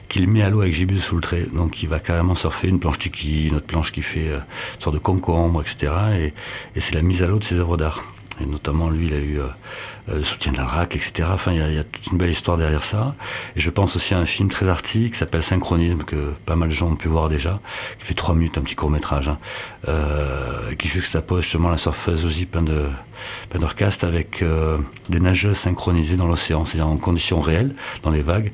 qu'il 0.08 0.28
met 0.28 0.42
à 0.42 0.50
l'eau 0.50 0.60
avec 0.60 0.72
gibus 0.72 1.00
sous 1.00 1.16
le 1.16 1.22
trait. 1.22 1.48
Donc, 1.52 1.82
il 1.82 1.88
va 1.88 1.98
carrément 1.98 2.36
surfer 2.36 2.68
une 2.68 2.78
planche 2.78 3.00
tiki, 3.00 3.48
une 3.48 3.56
autre 3.56 3.66
planche 3.66 3.90
qui 3.90 4.02
fait 4.02 4.28
euh, 4.28 4.38
une 4.74 4.80
sorte 4.80 4.94
de 4.94 5.00
concombre, 5.00 5.60
etc. 5.60 5.92
Et, 6.18 6.34
et 6.76 6.80
c'est 6.80 6.94
la 6.94 7.02
mise 7.02 7.22
à 7.24 7.26
l'eau 7.26 7.40
de 7.40 7.44
ses 7.44 7.56
œuvres 7.56 7.76
d'art. 7.76 8.04
Et 8.40 8.46
notamment, 8.46 8.90
lui, 8.90 9.06
il 9.06 9.14
a 9.14 9.18
eu 9.18 9.38
euh, 9.38 9.46
euh, 10.08 10.16
le 10.16 10.22
soutien 10.24 10.52
de 10.52 10.56
la 10.56 10.64
RAC, 10.64 10.96
etc. 10.96 11.28
Enfin, 11.32 11.52
il 11.52 11.58
y, 11.58 11.62
a, 11.62 11.68
il 11.68 11.74
y, 11.76 11.78
a, 11.78 11.84
toute 11.84 12.08
une 12.08 12.18
belle 12.18 12.30
histoire 12.30 12.58
derrière 12.58 12.82
ça. 12.82 13.14
Et 13.56 13.60
je 13.60 13.70
pense 13.70 13.96
aussi 13.96 14.12
à 14.12 14.18
un 14.18 14.26
film 14.26 14.50
très 14.50 14.68
artistique 14.68 15.12
qui 15.12 15.18
s'appelle 15.18 15.42
Synchronisme, 15.42 16.02
que 16.02 16.32
pas 16.44 16.56
mal 16.56 16.68
de 16.68 16.74
gens 16.74 16.88
ont 16.88 16.96
pu 16.96 17.08
voir 17.08 17.28
déjà, 17.28 17.60
qui 17.98 18.06
fait 18.06 18.14
trois 18.14 18.34
minutes, 18.34 18.58
un 18.58 18.62
petit 18.62 18.74
court-métrage, 18.74 19.28
hein, 19.28 19.38
euh, 19.88 20.74
qui 20.74 20.88
juxtapose 20.88 21.42
justement 21.42 21.70
la 21.70 21.76
aussi 21.76 22.46
plein 22.46 22.62
de 22.62 22.88
Pendercast 23.50 24.04
avec 24.04 24.42
euh, 24.42 24.78
des 25.08 25.20
nageuses 25.20 25.56
synchronisées 25.56 26.16
dans 26.16 26.26
l'océan, 26.26 26.64
c'est-à-dire 26.64 26.88
en 26.88 26.96
conditions 26.96 27.40
réelles, 27.40 27.74
dans 28.02 28.10
les 28.10 28.20
vagues, 28.20 28.52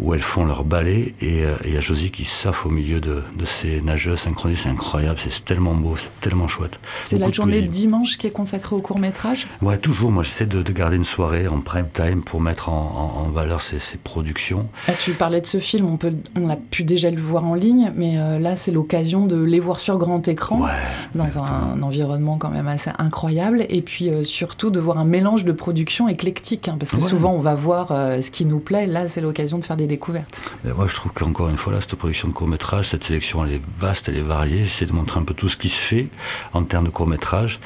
où 0.00 0.14
elles 0.14 0.20
font 0.20 0.44
leur 0.44 0.64
balai, 0.64 1.14
et 1.20 1.44
il 1.64 1.72
y 1.72 1.76
a 1.76 1.80
Josie 1.80 2.10
qui 2.10 2.24
surfe 2.24 2.66
au 2.66 2.70
milieu 2.70 3.00
de, 3.00 3.22
de 3.36 3.44
ces 3.44 3.80
nageuses 3.80 4.18
synchronisées. 4.18 4.62
C'est 4.64 4.68
incroyable, 4.68 5.18
c'est 5.18 5.44
tellement 5.44 5.74
beau, 5.74 5.96
c'est 5.96 6.10
tellement 6.20 6.48
chouette. 6.48 6.80
C'est 7.00 7.18
la 7.18 7.30
journée 7.30 7.60
de 7.60 7.68
dimanche 7.68 8.18
qui 8.18 8.26
est 8.26 8.30
consacrée 8.30 8.74
au 8.74 8.80
court-métrage 8.80 9.11
Ouais, 9.60 9.78
toujours. 9.78 10.10
Moi, 10.10 10.22
j'essaie 10.22 10.46
de, 10.46 10.62
de, 10.62 10.72
garder 10.72 10.96
une 10.96 11.04
soirée 11.04 11.48
en 11.48 11.60
prime 11.60 11.88
time 11.92 12.22
pour 12.22 12.40
mettre 12.40 12.68
en, 12.68 13.14
en, 13.16 13.26
en 13.26 13.30
valeur 13.30 13.60
ces, 13.60 13.78
ces 13.78 13.98
productions. 13.98 14.68
Ah, 14.88 14.92
tu 14.98 15.12
parlais 15.12 15.40
de 15.40 15.46
ce 15.46 15.58
film, 15.58 15.86
on, 15.86 15.96
peut, 15.96 16.12
on 16.36 16.48
a 16.48 16.56
pu 16.56 16.84
déjà 16.84 17.10
le 17.10 17.20
voir 17.20 17.44
en 17.44 17.54
ligne, 17.54 17.92
mais 17.96 18.18
euh, 18.18 18.38
là, 18.38 18.56
c'est 18.56 18.72
l'occasion 18.72 19.26
de 19.26 19.42
les 19.42 19.60
voir 19.60 19.80
sur 19.80 19.98
grand 19.98 20.26
écran, 20.28 20.62
ouais, 20.62 20.70
dans 21.14 21.38
un, 21.38 21.42
un, 21.42 21.82
environnement 21.82 22.38
quand 22.38 22.50
même 22.50 22.68
assez 22.68 22.90
incroyable. 22.98 23.66
Et 23.68 23.82
puis, 23.82 24.08
euh, 24.08 24.24
surtout 24.24 24.70
de 24.70 24.80
voir 24.80 24.98
un 24.98 25.04
mélange 25.04 25.44
de 25.44 25.52
production 25.52 26.08
éclectique, 26.08 26.68
hein, 26.68 26.76
parce 26.78 26.92
que 26.92 26.96
ouais. 26.96 27.02
souvent 27.02 27.32
on 27.32 27.40
va 27.40 27.54
voir 27.54 27.88
euh, 27.90 28.20
ce 28.20 28.30
qui 28.30 28.44
nous 28.44 28.58
plaît, 28.58 28.86
là 28.86 29.08
c'est 29.08 29.20
l'occasion 29.20 29.58
de 29.58 29.64
faire 29.64 29.76
des 29.76 29.86
découvertes. 29.86 30.42
Mais 30.64 30.72
moi 30.72 30.86
je 30.88 30.94
trouve 30.94 31.12
qu'encore 31.12 31.48
une 31.48 31.56
fois 31.56 31.72
là, 31.72 31.80
cette 31.80 31.94
production 31.94 32.28
de 32.28 32.32
court-métrage, 32.32 32.88
cette 32.88 33.04
sélection 33.04 33.44
elle 33.44 33.52
est 33.52 33.62
vaste, 33.78 34.08
elle 34.08 34.16
est 34.16 34.22
variée, 34.22 34.64
j'essaie 34.64 34.86
de 34.86 34.92
montrer 34.92 35.20
un 35.20 35.24
peu 35.24 35.34
tout 35.34 35.48
ce 35.48 35.56
qui 35.56 35.68
se 35.68 35.78
fait 35.78 36.08
en 36.52 36.64
termes 36.64 36.86
de 36.86 36.90
court-métrage, 36.90 37.60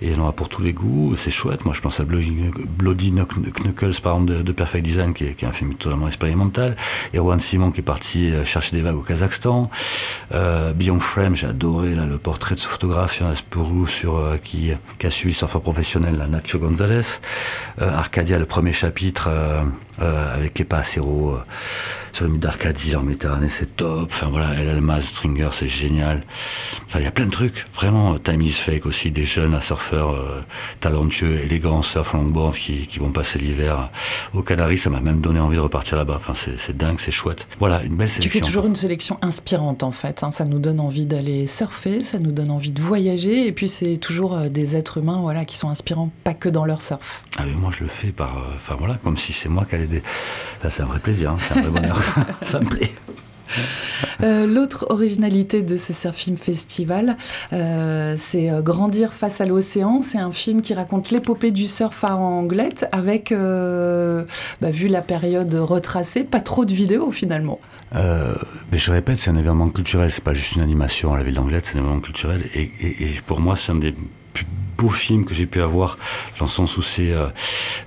et 0.00 0.06
il 0.06 0.12
y 0.12 0.16
en 0.16 0.20
aura 0.20 0.32
pour 0.32 0.48
tous 0.48 0.62
les 0.62 0.72
goûts, 0.72 0.91
c'est 1.16 1.30
chouette. 1.30 1.64
Moi, 1.64 1.74
je 1.74 1.80
pense 1.80 2.00
à 2.00 2.04
Bloody 2.04 3.12
Knuckles, 3.12 4.00
par 4.02 4.14
exemple, 4.14 4.42
de, 4.42 4.52
Perfect 4.52 4.84
Design, 4.84 5.14
qui 5.14 5.24
est, 5.24 5.44
un 5.44 5.52
film 5.52 5.74
totalement 5.74 6.06
expérimental. 6.06 6.76
Erwan 7.14 7.40
Simon, 7.40 7.70
qui 7.70 7.80
est 7.80 7.84
parti 7.84 8.30
euh, 8.30 8.44
chercher 8.44 8.76
des 8.76 8.82
vagues 8.82 8.96
au 8.96 9.02
Kazakhstan. 9.02 9.70
Euh, 10.32 10.72
Beyond 10.72 11.00
Frame, 11.00 11.34
j'ai 11.34 11.46
adoré 11.46 11.94
là, 11.94 12.06
le 12.06 12.18
portrait 12.18 12.54
de 12.54 12.60
ce 12.60 12.68
photographe, 12.68 13.18
Yann 13.20 13.30
Asperou, 13.30 13.86
sur, 13.86 14.16
euh, 14.16 14.36
qui, 14.42 14.70
a 14.72 15.10
suivi 15.10 15.32
le 15.32 15.36
surfeur 15.36 15.62
professionnel, 15.62 16.16
la 16.16 16.26
Nacho 16.26 16.58
Gonzalez. 16.58 17.20
Arcadia, 17.78 18.38
le 18.38 18.46
premier 18.46 18.72
chapitre, 18.72 19.28
avec 19.98 20.54
Kepa 20.54 20.78
Acero, 20.78 21.38
sur 22.12 22.26
le 22.26 22.32
mythe 22.32 22.42
d'Arcadie 22.42 22.94
en 22.94 23.02
Méditerranée, 23.02 23.48
c'est 23.48 23.76
top. 23.76 24.04
Enfin 24.10 24.28
voilà, 24.28 24.54
Elma 24.54 25.00
Stringer, 25.00 25.48
c'est 25.52 25.68
génial. 25.68 26.22
Enfin, 26.86 26.98
il 26.98 27.04
y 27.04 27.08
a 27.08 27.10
plein 27.10 27.26
de 27.26 27.30
trucs. 27.30 27.64
Vraiment, 27.74 28.18
Time 28.18 28.42
is 28.42 28.52
Fake 28.52 28.86
aussi, 28.86 29.10
des 29.10 29.24
jeunes 29.24 29.58
surfeurs 29.60 30.10
euh, 30.10 30.42
talentueux, 30.80 31.40
élégants, 31.40 31.82
surf 31.82 32.12
longboard 32.12 32.54
qui, 32.54 32.86
qui 32.86 32.98
vont 32.98 33.10
passer 33.10 33.38
l'hiver 33.38 33.90
aux 34.34 34.42
Canaries. 34.42 34.78
Ça 34.78 34.90
m'a 34.90 35.00
même 35.00 35.20
donné 35.20 35.40
envie 35.40 35.56
de 35.56 35.60
repartir 35.62 35.96
là-bas. 35.96 36.16
Enfin, 36.16 36.34
c'est 36.34 36.76
dingue, 36.76 36.98
c'est 36.98 37.12
chouette. 37.12 37.46
Voilà, 37.58 37.82
une 37.82 37.96
belle 37.96 38.08
sélection. 38.08 38.30
Tu 38.30 38.38
fais 38.38 38.44
toujours 38.44 38.66
une 38.66 38.76
sélection 38.76 39.18
inspirante 39.22 39.82
en 39.82 39.90
fait. 39.90 40.22
Hein. 40.22 40.30
Ça 40.30 40.44
nous 40.44 40.58
donne 40.58 40.80
envie 40.80 41.06
d'aller 41.06 41.46
surfer, 41.46 42.00
ça 42.00 42.18
nous 42.18 42.32
donne 42.32 42.50
envie 42.50 42.72
de 42.72 42.80
voyager. 42.80 43.46
Et 43.46 43.52
puis, 43.52 43.68
c'est 43.68 43.96
toujours 43.96 44.34
euh, 44.36 44.48
des 44.48 44.76
êtres 44.76 44.98
humains 44.98 45.20
voilà, 45.20 45.44
qui 45.44 45.56
sont 45.56 45.70
inspirants, 45.70 46.10
pas 46.24 46.34
que 46.34 46.48
dans 46.48 46.64
leur 46.64 46.82
surf. 46.82 47.24
Ah, 47.38 47.44
mais 47.46 47.54
moi, 47.54 47.70
je 47.76 47.84
le 47.84 47.88
fais 47.88 48.12
par. 48.12 48.36
Euh, 48.36 48.54
enfin, 48.56 48.76
voilà, 48.78 48.98
comme 49.02 49.16
si 49.16 49.32
c'est 49.32 49.48
moi 49.48 49.64
qui 49.64 49.76
allais 49.76 49.86
des. 49.86 50.02
c'est 50.68 50.82
un 50.82 50.86
vrai 50.86 50.98
plaisir, 50.98 51.30
hein. 51.30 51.36
c'est 51.40 51.56
un 51.56 51.62
vrai 51.62 51.70
bonheur. 51.70 51.96
ça 52.42 52.60
me 52.60 52.68
plaît. 52.68 52.90
Euh, 54.22 54.46
l'autre 54.46 54.86
originalité 54.90 55.62
de 55.62 55.76
ce 55.76 55.92
Surf 55.92 56.16
Film 56.16 56.36
Festival, 56.36 57.16
euh, 57.52 58.14
c'est 58.16 58.50
euh, 58.50 58.62
Grandir 58.62 59.12
face 59.12 59.40
à 59.40 59.46
l'océan. 59.46 60.00
C'est 60.00 60.18
un 60.18 60.32
film 60.32 60.62
qui 60.62 60.74
raconte 60.74 61.10
l'épopée 61.10 61.50
du 61.50 61.66
surf 61.66 62.04
à 62.04 62.16
Anglette 62.16 62.88
avec, 62.92 63.32
bah, 63.32 64.70
vu 64.70 64.88
la 64.88 65.02
période 65.02 65.54
retracée, 65.54 66.24
pas 66.24 66.40
trop 66.40 66.64
de 66.64 66.72
vidéos 66.72 67.10
finalement. 67.10 67.60
mais 67.92 68.78
je 68.78 68.90
répète, 68.90 69.18
c'est 69.18 69.30
un 69.30 69.36
événement 69.36 69.68
culturel, 69.68 70.10
c'est 70.10 70.24
pas 70.24 70.34
juste 70.34 70.56
une 70.56 70.62
animation 70.62 71.12
à 71.12 71.18
la 71.18 71.24
ville 71.24 71.34
d'Anglette, 71.34 71.66
c'est 71.66 71.76
un 71.76 71.80
événement 71.80 72.00
culturel. 72.00 72.42
Et, 72.54 72.70
et 72.80 73.10
pour 73.26 73.40
moi, 73.40 73.56
c'est 73.56 73.72
un 73.72 73.76
des 73.76 73.94
plus 74.32 74.46
beau 74.78 74.88
film 74.88 75.24
que 75.24 75.34
j'ai 75.34 75.46
pu 75.46 75.60
avoir, 75.60 75.96
dans 76.38 76.46
le 76.46 76.50
sens 76.50 76.76
où 76.76 76.82
c'est 76.82 77.12
euh, 77.12 77.28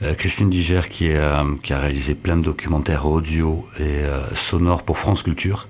euh, 0.01 0.13
Christine 0.13 0.49
Diger 0.49 0.81
qui, 0.89 1.07
est, 1.07 1.17
euh, 1.17 1.43
qui 1.61 1.73
a 1.73 1.79
réalisé 1.79 2.15
plein 2.15 2.37
de 2.37 2.43
documentaires 2.43 3.05
audio 3.05 3.67
et 3.79 4.03
sonores 4.33 4.83
pour 4.83 4.97
France 4.97 5.23
Culture 5.23 5.67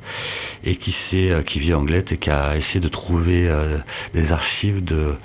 et 0.64 0.76
qui, 0.76 0.92
sait, 0.92 1.44
qui 1.46 1.60
vit 1.60 1.74
Anglette 1.74 2.12
et 2.12 2.18
qui 2.18 2.30
a 2.30 2.56
essayé 2.56 2.80
de 2.80 2.88
trouver 2.88 3.50
des 4.14 4.34
archives 4.34 4.84
de 4.84 5.16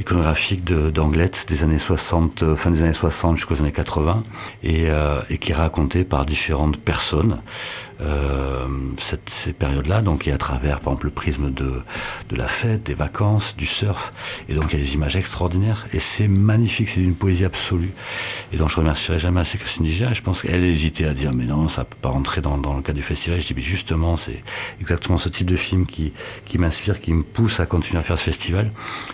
iconographique 0.00 0.64
d'Anglette 0.64 1.46
des 1.48 1.62
années 1.62 1.78
60, 1.78 2.54
fin 2.56 2.70
des 2.70 2.82
années 2.82 2.92
60 2.92 3.36
jusqu'aux 3.36 3.60
années 3.60 3.72
80, 3.72 4.24
et, 4.62 4.88
et, 5.30 5.38
qui 5.38 5.52
est 5.52 5.54
raconté 5.54 6.04
par 6.04 6.26
différentes 6.26 6.78
personnes 6.78 7.40
euh, 8.00 8.66
ces 9.26 9.52
périodes-là, 9.52 10.02
donc 10.02 10.26
et 10.26 10.32
à 10.32 10.38
travers 10.38 10.80
par 10.80 10.94
exemple 10.94 11.06
le 11.06 11.12
prisme 11.12 11.50
de, 11.52 11.82
la 12.36 12.48
fête, 12.48 12.82
des 12.82 12.94
vacances, 12.94 13.54
du 13.56 13.66
surf, 13.66 14.12
et 14.48 14.54
donc 14.54 14.72
il 14.72 14.78
y 14.78 14.82
a 14.82 14.84
des 14.84 14.94
images 14.94 15.14
extraordinaires, 15.16 15.86
et 15.92 16.00
c'est 16.00 16.26
magnifique, 16.26 16.88
c'est 16.88 17.00
d'une 17.00 17.14
poésie 17.14 17.44
absolue, 17.44 17.92
et 18.52 18.56
donc 18.56 18.70
je 18.70 18.76
remercierai 18.76 19.20
jamais 19.20 19.40
assez 19.40 19.58
Christine 19.58 19.84
Diger, 19.84 20.08
et 20.10 20.14
je 20.14 20.22
pense 20.22 20.42
qu'elle 20.42 20.64
hésitait 20.64 21.04
à 21.04 21.14
dire 21.14 21.32
mais 21.32 21.44
non, 21.44 21.68
ça 21.68 21.84
peut 21.84 21.96
pas 22.00 22.08
rentrer 22.08 22.40
dans, 22.40 22.56
le 22.56 22.82
cadre 22.82 22.94
du 22.94 23.02
festival, 23.02 23.40
je 23.40 23.46
dis 23.46 23.54
mais 23.54 23.62
justement 23.62 24.16
c'est 24.16 24.42
exactement 24.80 25.18
ce 25.18 25.28
type 25.28 25.48
de 25.48 25.56
film 25.56 25.86
qui 25.86 26.12
m'inspire, 26.58 27.00
qui 27.00 27.14
me 27.14 27.22
pousse 27.22 27.60
à 27.60 27.66
continuer 27.66 28.00
à 28.00 28.02
faire 28.02 28.18
ce 28.18 28.24
festival, 28.24 28.72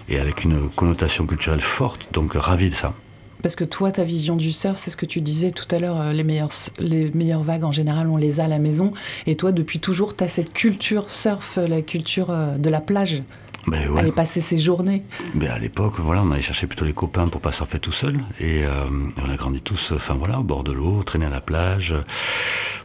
et 0.08 0.18
avec 0.18 0.44
une 0.44 0.69
connotation 0.70 1.26
culturelle 1.26 1.60
forte, 1.60 2.08
donc 2.12 2.32
ravi 2.34 2.70
de 2.70 2.74
ça. 2.74 2.94
Parce 3.42 3.56
que 3.56 3.64
toi, 3.64 3.90
ta 3.90 4.04
vision 4.04 4.36
du 4.36 4.52
surf, 4.52 4.76
c'est 4.76 4.90
ce 4.90 4.96
que 4.96 5.06
tu 5.06 5.20
disais 5.20 5.50
tout 5.50 5.66
à 5.74 5.78
l'heure, 5.78 6.00
euh, 6.00 6.12
les 6.12 6.24
meilleures, 6.24 6.50
les 6.78 7.10
meilleures 7.12 7.42
vagues, 7.42 7.64
en 7.64 7.72
général, 7.72 8.08
on 8.08 8.16
les 8.16 8.40
a 8.40 8.44
à 8.44 8.48
la 8.48 8.58
maison. 8.58 8.92
Et 9.26 9.36
toi, 9.36 9.52
depuis 9.52 9.80
toujours, 9.80 10.14
tu 10.14 10.24
as 10.24 10.28
cette 10.28 10.52
culture 10.52 11.08
surf, 11.08 11.56
la 11.56 11.82
culture 11.82 12.30
euh, 12.30 12.58
de 12.58 12.68
la 12.68 12.80
plage. 12.80 13.22
Ben 13.66 13.96
Aller 13.96 14.12
passer 14.12 14.40
ses 14.40 14.58
journées. 14.58 15.02
Ben 15.34 15.50
à 15.50 15.58
l'époque, 15.58 15.94
voilà, 15.98 16.22
on 16.22 16.30
allait 16.30 16.42
chercher 16.42 16.66
plutôt 16.66 16.84
les 16.84 16.92
copains 16.92 17.28
pour 17.28 17.40
pas 17.40 17.52
surfer 17.52 17.78
tout 17.78 17.92
seul. 17.92 18.20
Et 18.40 18.64
euh, 18.64 18.88
on 18.90 19.30
a 19.30 19.36
grandi 19.36 19.60
tous, 19.60 19.92
enfin 19.94 20.14
voilà, 20.14 20.40
au 20.40 20.42
bord 20.42 20.64
de 20.64 20.72
l'eau, 20.72 21.02
traîner 21.02 21.26
à 21.26 21.30
la 21.30 21.40
plage. 21.40 21.94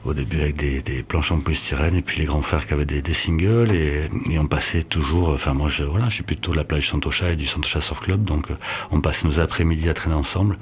Au 0.04 0.14
début 0.14 0.42
avec 0.42 0.56
des, 0.56 0.82
des 0.82 1.02
planches 1.02 1.32
en 1.32 1.40
polystyrène 1.40 1.96
et 1.96 2.02
puis 2.02 2.20
les 2.20 2.26
grands 2.26 2.42
frères 2.42 2.68
qui 2.68 2.74
avaient 2.74 2.86
des, 2.86 3.02
des 3.02 3.14
singles 3.14 3.72
et, 3.72 4.10
et, 4.30 4.38
on 4.38 4.46
passait 4.46 4.84
toujours. 4.84 5.30
Enfin 5.30 5.54
moi, 5.54 5.68
je, 5.68 5.84
voilà, 5.84 6.10
je 6.10 6.16
suis 6.16 6.24
plutôt 6.24 6.52
de 6.52 6.58
la 6.58 6.64
plage 6.64 6.90
Santosha 6.90 7.32
et 7.32 7.36
du 7.36 7.48
Santosha 7.48 7.82
Surf 7.82 8.02
Club, 8.02 8.24
donc 8.24 8.50
on 8.92 9.02
passait 9.02 9.28
nos 9.28 9.40
après-midi 9.40 9.90
à 9.90 9.96
traîner 9.96 10.16
ensemble, 10.16 10.60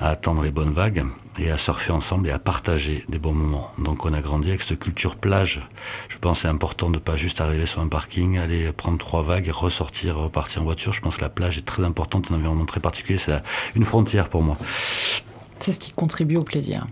à 0.00 0.08
attendre 0.08 0.42
les 0.42 0.50
bonnes 0.50 0.72
vagues 0.72 1.04
et 1.38 1.50
à 1.50 1.58
surfer 1.58 1.92
ensemble 1.92 2.28
et 2.28 2.30
à 2.30 2.38
partager 2.38 3.04
des 3.08 3.18
bons 3.18 3.34
moments. 3.34 3.70
Donc 3.78 4.04
on 4.04 4.12
a 4.12 4.20
grandi 4.20 4.48
avec 4.48 4.62
cette 4.62 4.80
culture 4.80 5.16
plage. 5.16 5.60
Je 6.08 6.18
pense 6.18 6.40
c'est 6.40 6.48
important 6.48 6.90
de 6.90 6.98
pas 6.98 7.16
juste 7.16 7.40
arriver 7.40 7.66
sur 7.66 7.80
un 7.80 7.88
parking, 7.88 8.38
aller 8.38 8.72
prendre 8.72 8.98
trois 8.98 9.22
vagues 9.22 9.48
et 9.48 9.52
ressortir, 9.52 10.16
repartir 10.16 10.62
en 10.62 10.64
voiture. 10.64 10.92
Je 10.92 11.00
pense 11.00 11.18
que 11.18 11.22
la 11.22 11.28
plage 11.28 11.58
est 11.58 11.66
très 11.66 11.84
importante, 11.84 12.30
un 12.30 12.34
environnement 12.34 12.66
très 12.66 12.80
particulier. 12.80 13.18
C'est 13.18 13.42
une 13.76 13.84
frontière 13.84 14.28
pour 14.28 14.42
moi. 14.42 14.56
C'est 15.60 15.72
ce 15.72 15.80
qui 15.80 15.92
contribue 15.92 16.36
au 16.36 16.42
plaisir. 16.42 16.86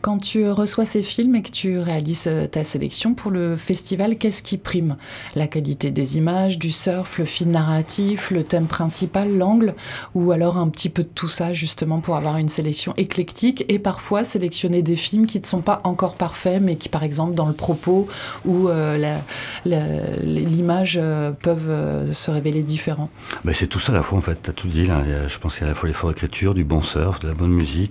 Quand 0.00 0.18
tu 0.18 0.50
reçois 0.50 0.84
ces 0.84 1.04
films 1.04 1.36
et 1.36 1.42
que 1.42 1.50
tu 1.52 1.78
réalises 1.78 2.24
euh, 2.26 2.48
ta 2.48 2.64
sélection 2.64 3.14
pour 3.14 3.30
le 3.30 3.56
festival, 3.56 4.18
qu'est-ce 4.18 4.42
qui 4.42 4.58
prime? 4.58 4.96
La 5.36 5.46
qualité 5.46 5.92
des 5.92 6.18
images, 6.18 6.58
du 6.58 6.72
surf, 6.72 7.18
le 7.18 7.24
fil 7.24 7.50
narratif, 7.50 8.32
le 8.32 8.42
thème 8.42 8.66
principal, 8.66 9.38
l'angle? 9.38 9.74
Ou 10.16 10.32
alors 10.32 10.56
un 10.56 10.68
petit 10.68 10.88
peu 10.88 11.04
de 11.04 11.08
tout 11.08 11.28
ça 11.28 11.52
justement 11.52 12.00
pour 12.00 12.16
avoir 12.16 12.36
une 12.36 12.48
sélection 12.48 12.94
éclectique 12.96 13.64
et 13.68 13.78
parfois 13.78 14.24
sélectionner 14.24 14.82
des 14.82 14.96
films 14.96 15.26
qui 15.26 15.40
ne 15.40 15.46
sont 15.46 15.62
pas 15.62 15.80
encore 15.84 16.16
parfaits 16.16 16.60
mais 16.60 16.74
qui 16.74 16.88
par 16.88 17.04
exemple 17.04 17.34
dans 17.34 17.46
le 17.46 17.54
propos 17.54 18.08
ou 18.44 18.68
euh, 18.68 19.18
l'image 19.64 20.98
euh, 21.00 21.30
peuvent 21.30 22.12
se 22.12 22.30
révéler 22.30 22.64
différents? 22.64 23.08
Ben 23.44 23.54
C'est 23.54 23.68
tout 23.68 23.78
ça 23.78 23.92
à 23.92 23.94
la 23.94 24.02
fois 24.02 24.18
en 24.18 24.22
fait, 24.22 24.42
tu 24.42 24.50
as 24.50 24.52
tout 24.52 24.68
dit 24.68 24.86
là. 24.86 25.28
Je 25.28 25.38
pense 25.38 25.54
qu'il 25.54 25.62
y 25.62 25.64
a 25.64 25.68
à 25.68 25.70
la 25.70 25.74
fois 25.76 25.88
l'effort 25.88 26.10
d'écriture, 26.10 26.54
du 26.54 26.64
bon 26.64 26.82
surf, 26.82 27.20
de 27.20 27.28
la 27.28 27.34
bonne 27.34 27.52
musique 27.52 27.83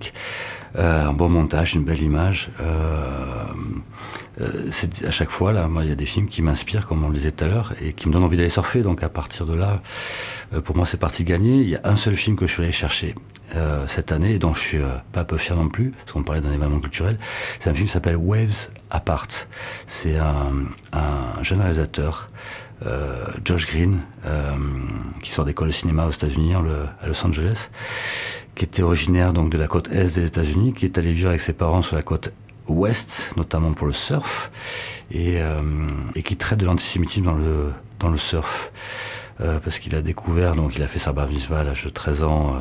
euh, 0.77 1.05
un 1.05 1.13
bon 1.13 1.29
montage, 1.29 1.75
une 1.75 1.83
belle 1.83 2.01
image. 2.01 2.49
Euh, 2.59 3.45
euh, 4.41 4.71
à 5.05 5.11
chaque 5.11 5.29
fois 5.29 5.53
là, 5.53 5.67
moi 5.67 5.83
il 5.83 5.89
y 5.89 5.91
a 5.91 5.95
des 5.95 6.07
films 6.07 6.27
qui 6.27 6.41
m'inspirent, 6.41 6.87
comme 6.87 7.03
on 7.03 7.09
le 7.09 7.13
disait 7.13 7.31
tout 7.31 7.43
à 7.43 7.47
l'heure, 7.47 7.73
et 7.79 7.93
qui 7.93 8.07
me 8.07 8.13
donnent 8.13 8.23
envie 8.23 8.37
d'aller 8.37 8.49
surfer. 8.49 8.81
Donc 8.81 9.03
à 9.03 9.09
partir 9.09 9.45
de 9.45 9.53
là, 9.53 9.81
pour 10.63 10.75
moi 10.75 10.85
c'est 10.85 10.97
parti 10.97 11.23
gagné. 11.23 11.61
Il 11.61 11.69
y 11.69 11.75
a 11.75 11.81
un 11.83 11.95
seul 11.95 12.15
film 12.15 12.35
que 12.35 12.47
je 12.47 12.53
suis 12.53 12.63
allé 12.63 12.71
chercher 12.71 13.15
cette 13.85 14.11
année, 14.11 14.33
et 14.33 14.39
dont 14.39 14.55
je 14.55 14.59
suis 14.61 14.81
pas 15.11 15.23
peu 15.25 15.37
fier 15.37 15.55
non 15.55 15.69
plus, 15.69 15.91
parce 15.91 16.13
qu'on 16.13 16.23
parlait 16.23 16.41
d'un 16.41 16.51
événement 16.51 16.79
culturel. 16.79 17.19
C'est 17.59 17.69
un 17.69 17.75
film 17.75 17.85
qui 17.85 17.93
s'appelle 17.93 18.15
Waves 18.15 18.69
Apart. 18.89 19.27
C'est 19.85 20.17
un, 20.17 20.53
un, 20.91 21.43
jeune 21.43 21.59
réalisateur. 21.59 22.29
Josh 23.45 23.67
Green, 23.67 23.99
qui 25.21 25.31
sort 25.31 25.45
d'école 25.45 25.67
de 25.67 25.73
cinéma 25.73 26.07
aux 26.07 26.11
États-Unis, 26.11 26.55
à 26.55 27.07
Los 27.07 27.23
Angeles, 27.23 27.69
qui 28.55 28.65
était 28.65 28.83
originaire 28.83 29.33
donc 29.33 29.49
de 29.49 29.57
la 29.57 29.67
côte 29.67 29.89
est 29.89 30.15
des 30.15 30.25
États-Unis, 30.25 30.73
qui 30.73 30.85
est 30.85 30.97
allé 30.97 31.13
vivre 31.13 31.29
avec 31.29 31.41
ses 31.41 31.53
parents 31.53 31.81
sur 31.81 31.95
la 31.95 32.01
côte 32.01 32.33
ouest, 32.67 33.33
notamment 33.35 33.73
pour 33.73 33.87
le 33.87 33.93
surf, 33.93 34.51
et, 35.11 35.41
euh, 35.41 35.61
et 36.15 36.23
qui 36.23 36.35
traite 36.35 36.59
de 36.59 36.65
l'antisémitisme 36.65 37.25
dans 37.25 37.33
le, 37.33 37.71
dans 37.99 38.09
le 38.09 38.17
surf. 38.17 38.71
Euh, 39.41 39.59
parce 39.59 39.79
qu'il 39.79 39.95
a 39.95 40.01
découvert, 40.01 40.55
donc 40.55 40.75
il 40.75 40.83
a 40.83 40.87
fait 40.87 40.99
sa 40.99 41.11
bar 41.11 41.27
mitzvah 41.27 41.61
à 41.61 41.63
l'âge 41.63 41.83
de 41.85 41.89
13 41.89 42.23
ans 42.23 42.53
euh, 42.53 42.59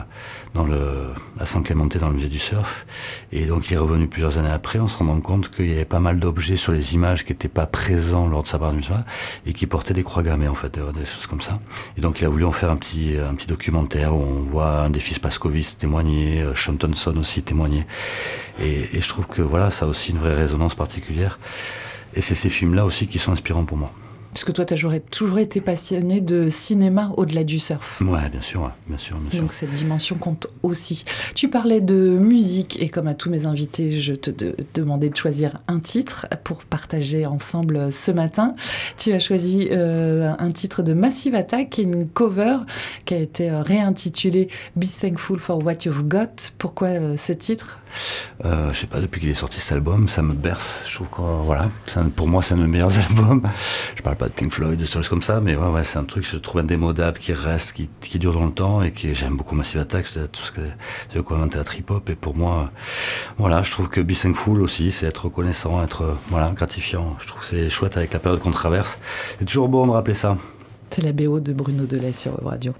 dans 0.54 0.64
le, 0.64 1.08
à 1.38 1.44
Saint-Clémenté 1.44 1.98
dans 1.98 2.08
le 2.08 2.14
musée 2.14 2.28
du 2.28 2.38
surf. 2.38 2.86
Et 3.30 3.44
donc 3.44 3.70
il 3.70 3.74
est 3.74 3.78
revenu 3.78 4.06
plusieurs 4.06 4.38
années 4.38 4.50
après 4.50 4.78
en 4.78 4.86
se 4.86 4.96
rendant 4.96 5.20
compte 5.20 5.50
qu'il 5.50 5.68
y 5.68 5.72
avait 5.72 5.84
pas 5.84 6.00
mal 6.00 6.18
d'objets 6.18 6.56
sur 6.56 6.72
les 6.72 6.94
images 6.94 7.24
qui 7.26 7.32
n'étaient 7.32 7.48
pas 7.48 7.66
présents 7.66 8.26
lors 8.26 8.42
de 8.42 8.48
sa 8.48 8.56
bar 8.56 8.72
mitzvah 8.72 9.04
et 9.44 9.52
qui 9.52 9.66
portaient 9.66 9.92
des 9.92 10.02
croix 10.02 10.22
gammées 10.22 10.48
en 10.48 10.54
fait, 10.54 10.78
des 10.78 11.04
choses 11.04 11.26
comme 11.26 11.42
ça. 11.42 11.60
Et 11.98 12.00
donc 12.00 12.20
il 12.20 12.24
a 12.24 12.30
voulu 12.30 12.44
en 12.44 12.52
faire 12.52 12.70
un 12.70 12.76
petit, 12.76 13.16
un 13.18 13.34
petit 13.34 13.48
documentaire 13.48 14.14
où 14.14 14.22
on 14.22 14.42
voit 14.42 14.80
un 14.80 14.90
des 14.90 15.00
fils 15.00 15.18
Pascovis 15.18 15.76
témoigner, 15.76 16.40
euh, 16.40 16.54
Sean 16.54 16.76
Thompson 16.76 17.14
aussi 17.18 17.42
témoigner. 17.42 17.86
Et, 18.60 18.96
et 18.96 19.00
je 19.02 19.08
trouve 19.08 19.26
que 19.26 19.42
voilà, 19.42 19.68
ça 19.68 19.84
a 19.84 19.88
aussi 19.88 20.12
une 20.12 20.18
vraie 20.18 20.34
résonance 20.34 20.74
particulière. 20.74 21.38
Et 22.14 22.22
c'est 22.22 22.34
ces 22.34 22.50
films-là 22.50 22.86
aussi 22.86 23.06
qui 23.06 23.18
sont 23.18 23.32
inspirants 23.32 23.64
pour 23.64 23.76
moi. 23.76 23.92
Parce 24.32 24.44
que 24.44 24.52
toi, 24.52 24.64
tu 24.64 24.72
as 24.72 25.00
toujours 25.10 25.38
été 25.38 25.60
passionné 25.60 26.22
de 26.22 26.48
cinéma 26.48 27.12
au-delà 27.18 27.44
du 27.44 27.58
surf. 27.58 28.00
Ouais, 28.00 28.30
bien 28.30 28.40
sûr, 28.40 28.72
bien 28.86 28.96
sûr, 28.96 29.18
bien 29.18 29.30
sûr. 29.30 29.40
Donc 29.40 29.52
cette 29.52 29.72
dimension 29.72 30.16
compte 30.16 30.46
aussi. 30.62 31.04
Tu 31.34 31.48
parlais 31.48 31.82
de 31.82 31.94
musique 32.18 32.80
et 32.80 32.88
comme 32.88 33.08
à 33.08 33.14
tous 33.14 33.28
mes 33.28 33.44
invités, 33.44 34.00
je 34.00 34.14
te 34.14 34.30
demandais 34.74 35.10
de 35.10 35.16
choisir 35.16 35.58
un 35.68 35.80
titre 35.80 36.26
pour 36.44 36.64
partager 36.64 37.26
ensemble 37.26 37.92
ce 37.92 38.10
matin. 38.10 38.54
Tu 38.96 39.12
as 39.12 39.18
choisi 39.18 39.68
euh, 39.70 40.32
un 40.38 40.50
titre 40.52 40.82
de 40.82 40.94
Massive 40.94 41.34
Attack, 41.34 41.78
une 41.78 42.08
cover 42.08 42.56
qui 43.04 43.14
a 43.14 43.18
été 43.18 43.50
euh, 43.50 43.62
réintitulée 43.62 44.48
Be 44.76 44.86
Thankful 44.86 45.38
for 45.38 45.62
What 45.62 45.84
You've 45.84 46.04
Got. 46.04 46.52
Pourquoi 46.58 46.88
euh, 46.88 47.16
ce 47.16 47.32
titre? 47.32 47.78
Euh, 48.44 48.72
je 48.72 48.80
sais 48.80 48.86
pas, 48.86 49.00
depuis 49.00 49.20
qu'il 49.20 49.30
est 49.30 49.34
sorti 49.34 49.60
cet 49.60 49.72
album, 49.72 50.08
ça 50.08 50.22
me 50.22 50.34
berce. 50.34 50.82
Je 50.86 50.94
trouve 50.94 51.08
que, 51.08 51.20
voilà, 51.20 51.70
pour 52.16 52.28
moi, 52.28 52.42
c'est 52.42 52.54
un 52.54 52.58
de 52.58 52.62
mes 52.62 52.68
meilleurs 52.68 52.98
albums. 53.10 53.42
Je 53.96 54.02
parle 54.02 54.16
de 54.28 54.32
Pink 54.32 54.52
Floyd, 54.52 54.78
de 54.78 54.84
choses 54.84 55.08
comme 55.08 55.22
ça, 55.22 55.40
mais 55.40 55.56
ouais, 55.56 55.68
ouais 55.68 55.84
c'est 55.84 55.98
un 55.98 56.04
truc 56.04 56.24
que 56.24 56.30
je 56.30 56.36
trouve 56.36 56.60
indémodable, 56.60 57.18
qui 57.18 57.32
reste, 57.32 57.72
qui, 57.74 57.88
qui 58.00 58.18
dure 58.18 58.32
dans 58.34 58.46
le 58.46 58.52
temps, 58.52 58.82
et 58.82 58.92
qui 58.92 59.14
j'aime 59.14 59.36
beaucoup 59.36 59.54
Massive 59.54 59.80
Attack, 59.80 60.06
c'est 60.06 60.30
tout 60.30 60.42
ce 60.42 60.52
que 60.52 60.60
c'est 61.12 61.22
quoi 61.22 61.36
inventer 61.36 61.58
la 61.58 61.64
trip-hop, 61.64 62.08
et 62.10 62.14
pour 62.14 62.34
moi, 62.34 62.70
voilà, 63.38 63.62
je 63.62 63.70
trouve 63.70 63.88
que 63.88 64.00
Be 64.00 64.12
Thankful 64.12 64.62
aussi, 64.62 64.92
c'est 64.92 65.06
être 65.06 65.26
reconnaissant, 65.26 65.82
être, 65.82 66.16
voilà, 66.28 66.50
gratifiant. 66.50 67.16
Je 67.20 67.26
trouve 67.26 67.40
que 67.40 67.46
c'est 67.46 67.70
chouette 67.70 67.96
avec 67.96 68.12
la 68.12 68.18
période 68.18 68.40
qu'on 68.40 68.50
traverse. 68.50 68.98
C'est 69.38 69.44
toujours 69.44 69.68
bon 69.68 69.86
de 69.86 69.92
rappeler 69.92 70.14
ça. 70.14 70.38
C'est 70.90 71.02
la 71.02 71.12
BO 71.12 71.40
de 71.40 71.52
Bruno 71.52 71.86
Delay 71.86 72.12
sur 72.12 72.36
Radio. 72.44 72.74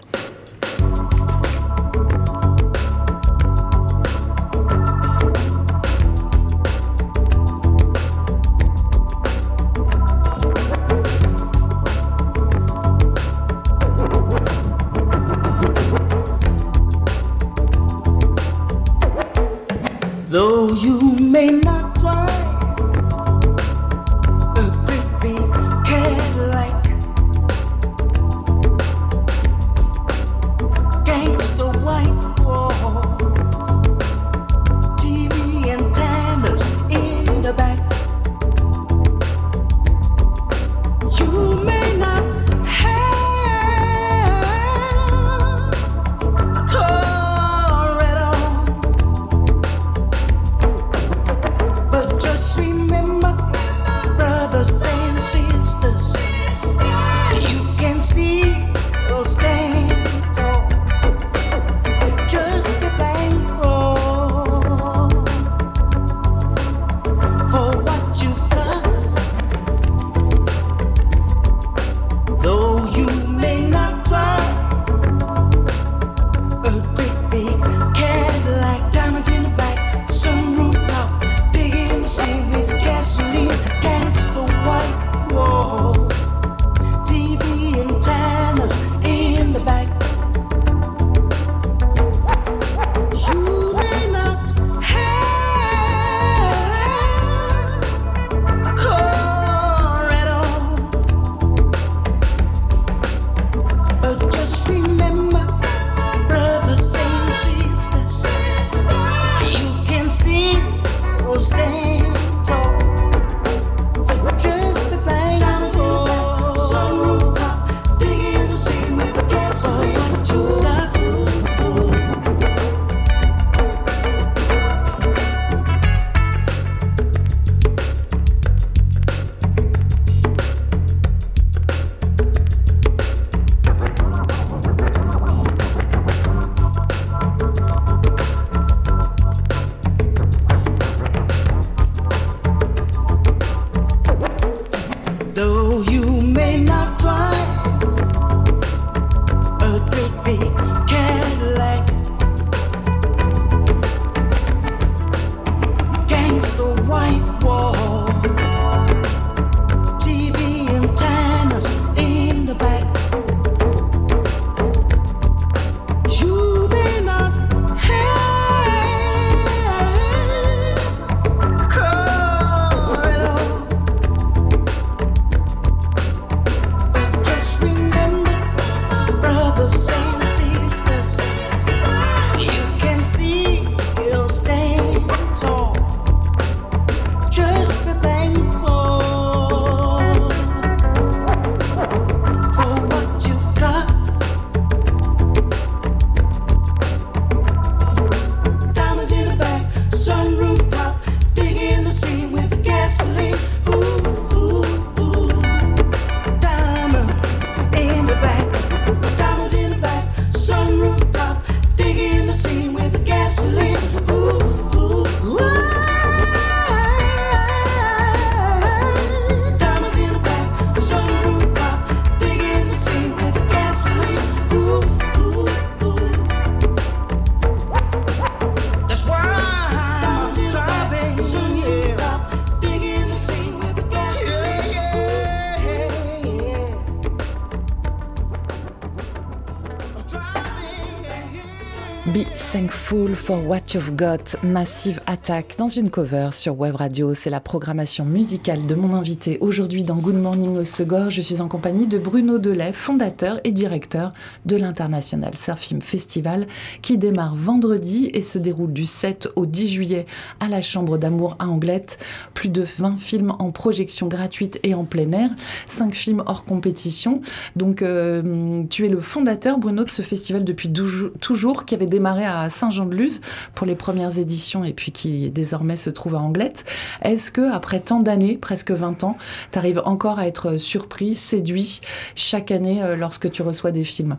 For 242.52 243.48
What 243.48 243.72
You've 243.72 243.96
Got, 243.96 244.36
Massive 244.42 245.00
Attack, 245.06 245.54
dans 245.56 245.68
une 245.68 245.88
cover 245.88 246.28
sur 246.32 246.58
Web 246.60 246.74
Radio. 246.74 247.14
C'est 247.14 247.30
la 247.30 247.40
programmation 247.40 248.04
musicale 248.04 248.66
de 248.66 248.74
mon 248.74 248.92
invité 248.92 249.38
aujourd'hui 249.40 249.84
dans 249.84 249.96
Good 249.96 250.16
Morning 250.16 250.58
au 250.58 250.64
Segor. 250.64 251.08
Je 251.08 251.22
suis 251.22 251.40
en 251.40 251.48
compagnie 251.48 251.86
de 251.86 251.96
Bruno 251.96 252.38
Delay, 252.38 252.74
fondateur 252.74 253.40
et 253.44 253.52
directeur 253.52 254.12
de 254.44 254.56
l'International 254.56 255.34
Surf 255.34 255.60
Film 255.60 255.80
Festival, 255.80 256.46
qui 256.82 256.98
démarre 256.98 257.34
vendredi 257.34 258.10
et 258.12 258.20
se 258.20 258.36
déroule 258.36 258.74
du 258.74 258.84
7 258.84 259.30
au 259.34 259.46
10 259.46 259.68
juillet 259.68 260.06
à 260.38 260.48
la 260.48 260.60
Chambre 260.60 260.98
d'amour 260.98 261.36
à 261.38 261.46
Anglette. 261.48 261.98
Plus 262.34 262.50
de 262.50 262.62
20 262.62 262.98
films 262.98 263.32
en 263.38 263.50
projection 263.50 264.08
gratuite 264.08 264.60
et 264.62 264.74
en 264.74 264.84
plein 264.84 265.10
air, 265.12 265.30
5 265.68 265.94
films 265.94 266.22
hors 266.26 266.44
compétition. 266.44 267.20
Donc, 267.56 267.80
euh, 267.80 268.62
tu 268.68 268.84
es 268.84 268.90
le 268.90 269.00
fondateur, 269.00 269.56
Bruno, 269.56 269.84
de 269.84 269.90
ce 269.90 270.02
festival 270.02 270.44
depuis 270.44 270.70
toujours, 270.70 271.64
qui 271.64 271.74
avait 271.74 271.86
démarré 271.86 272.26
à 272.26 272.41
Saint-Jean-de-Luz 272.48 273.20
pour 273.54 273.66
les 273.66 273.74
premières 273.74 274.18
éditions 274.18 274.64
et 274.64 274.72
puis 274.72 274.92
qui 274.92 275.30
désormais 275.30 275.76
se 275.76 275.90
trouve 275.90 276.14
à 276.14 276.18
Anglette. 276.18 276.64
Est-ce 277.02 277.32
que 277.32 277.52
après 277.52 277.80
tant 277.80 278.00
d'années, 278.00 278.36
presque 278.36 278.70
20 278.70 279.04
ans, 279.04 279.16
tu 279.50 279.58
arrives 279.58 279.82
encore 279.84 280.18
à 280.18 280.26
être 280.26 280.58
surpris, 280.58 281.14
séduit 281.14 281.80
chaque 282.14 282.50
année 282.50 282.82
euh, 282.82 282.96
lorsque 282.96 283.30
tu 283.30 283.42
reçois 283.42 283.72
des 283.72 283.84
films? 283.84 284.16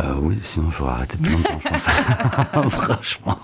Euh, 0.00 0.14
Oui, 0.20 0.38
sinon 0.42 0.70
j'aurais 0.70 0.92
arrêté 0.92 1.18
de 1.18 1.28
longtemps, 1.28 1.60
je 1.62 1.68
pense. 1.68 2.68
Franchement. 2.70 3.38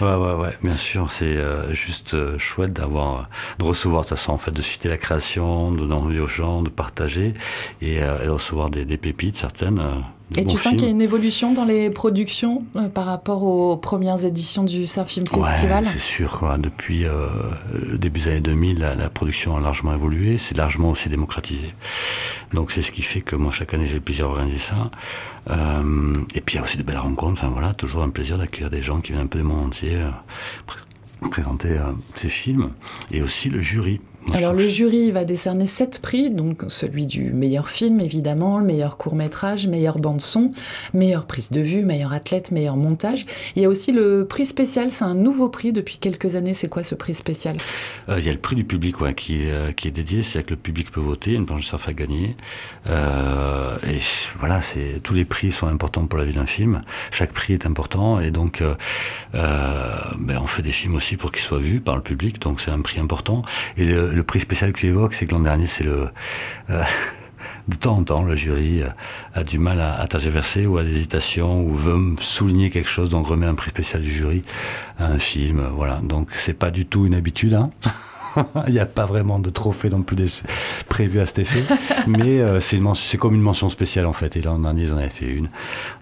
Ouais, 0.00 0.14
ouais, 0.14 0.34
ouais. 0.34 0.56
Bien 0.62 0.76
sûr, 0.76 1.10
c'est 1.10 1.24
euh, 1.24 1.72
juste 1.72 2.38
chouette 2.38 2.72
d'avoir, 2.72 3.28
de 3.58 3.64
recevoir 3.64 4.02
de 4.02 4.08
toute 4.08 4.18
façon, 4.18 4.32
en 4.32 4.38
fait, 4.38 4.52
de 4.52 4.62
citer 4.62 4.88
la 4.88 4.98
création, 4.98 5.72
de 5.72 5.78
donner 5.78 5.94
envie 5.94 6.20
aux 6.20 6.26
gens, 6.26 6.62
de 6.62 6.70
partager 6.70 7.34
et, 7.80 8.00
de 8.00 8.28
recevoir 8.28 8.70
des, 8.70 8.84
des 8.84 8.96
pépites 8.96 9.36
certaines 9.36 9.80
et 10.36 10.44
tu 10.44 10.56
sens 10.56 10.72
qu'il 10.74 10.82
y 10.82 10.86
a 10.86 10.90
une 10.90 11.02
évolution 11.02 11.52
dans 11.52 11.64
les 11.64 11.90
productions 11.90 12.64
euh, 12.76 12.88
par 12.88 13.06
rapport 13.06 13.42
aux 13.42 13.76
premières 13.76 14.24
éditions 14.24 14.64
du 14.64 14.86
Surf 14.86 15.08
Film 15.08 15.26
Festival 15.26 15.86
C'est 15.86 16.00
sûr, 16.00 16.38
quoi. 16.38 16.58
depuis 16.58 17.04
euh, 17.04 17.26
le 17.72 17.98
début 17.98 18.20
des 18.20 18.28
années 18.28 18.40
2000, 18.40 18.78
la, 18.78 19.10
production 19.10 19.56
a 19.56 19.60
largement 19.60 19.94
évolué, 19.94 20.38
c'est 20.38 20.56
largement 20.56 20.90
aussi 20.90 21.08
démocratisé. 21.08 21.74
Donc 22.52 22.70
c'est 22.72 22.82
ce 22.82 22.90
qui 22.90 23.02
fait 23.02 23.20
que 23.20 23.36
moi, 23.36 23.52
chaque 23.52 23.74
année, 23.74 23.86
j'ai 23.86 23.94
le 23.94 24.00
plaisir 24.00 24.26
d'organiser 24.28 24.58
ça. 24.58 24.90
Euh, 25.50 26.14
et 26.34 26.40
puis 26.40 26.54
il 26.54 26.56
y 26.56 26.60
a 26.60 26.62
aussi 26.62 26.76
de 26.76 26.82
belles 26.82 26.98
rencontres, 26.98 27.42
enfin 27.42 27.52
voilà, 27.52 27.74
toujours 27.74 28.02
un 28.02 28.10
plaisir 28.10 28.38
d'accueillir 28.38 28.70
des 28.70 28.82
gens 28.82 29.00
qui 29.00 29.12
viennent 29.12 29.24
un 29.24 29.28
peu 29.28 29.38
du 29.38 29.44
monde 29.44 29.66
entier, 29.66 29.98
présenter 31.30 31.78
ces 32.14 32.28
films, 32.28 32.70
et 33.10 33.22
aussi 33.22 33.48
le 33.48 33.60
jury. 33.60 34.00
Alors 34.34 34.54
le 34.54 34.66
jury 34.66 35.10
va 35.10 35.24
décerner 35.24 35.66
sept 35.66 36.00
prix, 36.00 36.30
donc 36.30 36.64
celui 36.68 37.06
du 37.06 37.32
meilleur 37.32 37.68
film 37.68 38.00
évidemment, 38.00 38.58
le 38.58 38.64
meilleur 38.64 38.96
court 38.96 39.14
métrage, 39.14 39.66
meilleure 39.66 39.98
bande 39.98 40.20
son, 40.20 40.50
meilleure 40.94 41.26
prise 41.26 41.50
de 41.50 41.60
vue, 41.60 41.84
meilleur 41.84 42.12
athlète, 42.12 42.50
meilleur 42.50 42.76
montage. 42.76 43.26
Il 43.56 43.62
y 43.62 43.64
a 43.64 43.68
aussi 43.68 43.92
le 43.92 44.24
prix 44.26 44.46
spécial, 44.46 44.90
c'est 44.90 45.04
un 45.04 45.14
nouveau 45.14 45.48
prix 45.48 45.72
depuis 45.72 45.98
quelques 45.98 46.36
années. 46.36 46.54
C'est 46.54 46.68
quoi 46.68 46.82
ce 46.82 46.94
prix 46.94 47.14
spécial? 47.14 47.56
Euh, 48.08 48.18
Il 48.20 48.24
y 48.24 48.28
a 48.30 48.32
le 48.32 48.38
prix 48.38 48.56
du 48.56 48.64
public 48.64 48.96
qui, 49.16 49.42
est, 49.42 49.50
euh, 49.50 49.72
qui 49.72 49.88
est 49.88 49.90
dédié, 49.90 50.22
c'est 50.22 50.44
que 50.44 50.50
le 50.50 50.56
public 50.56 50.90
peut 50.92 51.00
voter, 51.00 51.34
une 51.34 51.44
planche 51.44 51.62
de 51.62 51.66
surf 51.66 51.88
à 51.88 51.92
gagner. 51.92 52.36
Euh, 52.86 53.76
et 53.86 53.98
voilà, 54.38 54.60
c'est 54.60 55.00
tous 55.02 55.14
les 55.14 55.24
prix 55.24 55.52
sont 55.52 55.66
importants 55.66 56.06
pour 56.06 56.18
la 56.18 56.24
vie 56.24 56.34
d'un 56.34 56.46
film. 56.46 56.82
Chaque 57.10 57.32
prix 57.32 57.52
est 57.52 57.66
important 57.66 58.20
et 58.20 58.30
donc 58.30 58.62
ben, 59.32 60.38
on 60.40 60.46
fait 60.46 60.62
des 60.62 60.72
films 60.72 60.94
aussi 60.94 61.16
pour 61.16 61.32
qu'ils 61.32 61.42
soient 61.42 61.58
vus 61.58 61.80
par 61.80 61.96
le 61.96 62.02
public, 62.02 62.40
donc 62.40 62.60
c'est 62.60 62.70
un 62.70 62.80
prix 62.80 63.00
important. 63.00 63.42
Et 63.76 63.84
le 63.84 64.11
prix 64.22 64.40
spécial 64.40 64.72
que 64.72 64.78
tu 64.78 64.86
évoques, 64.86 65.14
c'est 65.14 65.26
que 65.26 65.32
l'an 65.32 65.40
dernier, 65.40 65.66
c'est 65.66 65.84
le. 65.84 66.08
Euh, 66.70 66.84
de 67.68 67.76
temps 67.76 67.96
en 67.96 68.04
temps, 68.04 68.22
le 68.22 68.34
jury 68.34 68.82
euh, 68.82 68.88
a 69.34 69.44
du 69.44 69.58
mal 69.58 69.80
à, 69.80 69.98
à 69.98 70.06
tergiverser 70.06 70.66
ou 70.66 70.78
à 70.78 70.84
des 70.84 70.90
hésitations 70.90 71.64
ou 71.64 71.74
veut 71.74 72.16
souligner 72.18 72.70
quelque 72.70 72.88
chose, 72.88 73.10
donc 73.10 73.26
remet 73.26 73.46
un 73.46 73.54
prix 73.54 73.70
spécial 73.70 74.02
du 74.02 74.10
jury 74.10 74.44
à 74.98 75.06
un 75.06 75.18
film. 75.18 75.62
Voilà. 75.74 76.00
Donc 76.02 76.28
c'est 76.32 76.58
pas 76.58 76.70
du 76.70 76.86
tout 76.86 77.06
une 77.06 77.14
habitude. 77.14 77.54
Hein 77.54 77.70
Il 78.66 78.72
n'y 78.72 78.78
a 78.78 78.86
pas 78.86 79.06
vraiment 79.06 79.38
de 79.38 79.50
trophée 79.50 79.90
non 79.90 80.02
plus 80.02 80.42
prévu 80.88 81.20
à 81.20 81.26
cet 81.26 81.40
effet. 81.40 81.62
mais 82.06 82.40
euh, 82.40 82.60
c'est 82.60 83.18
comme 83.18 83.34
une 83.34 83.42
mention 83.42 83.70
spéciale 83.70 84.06
en 84.06 84.12
fait. 84.12 84.36
Et 84.36 84.42
l'an 84.42 84.58
dernier, 84.58 84.82
ils 84.82 84.92
en 84.92 84.98
avaient 84.98 85.08
fait 85.08 85.26
une. 85.26 85.48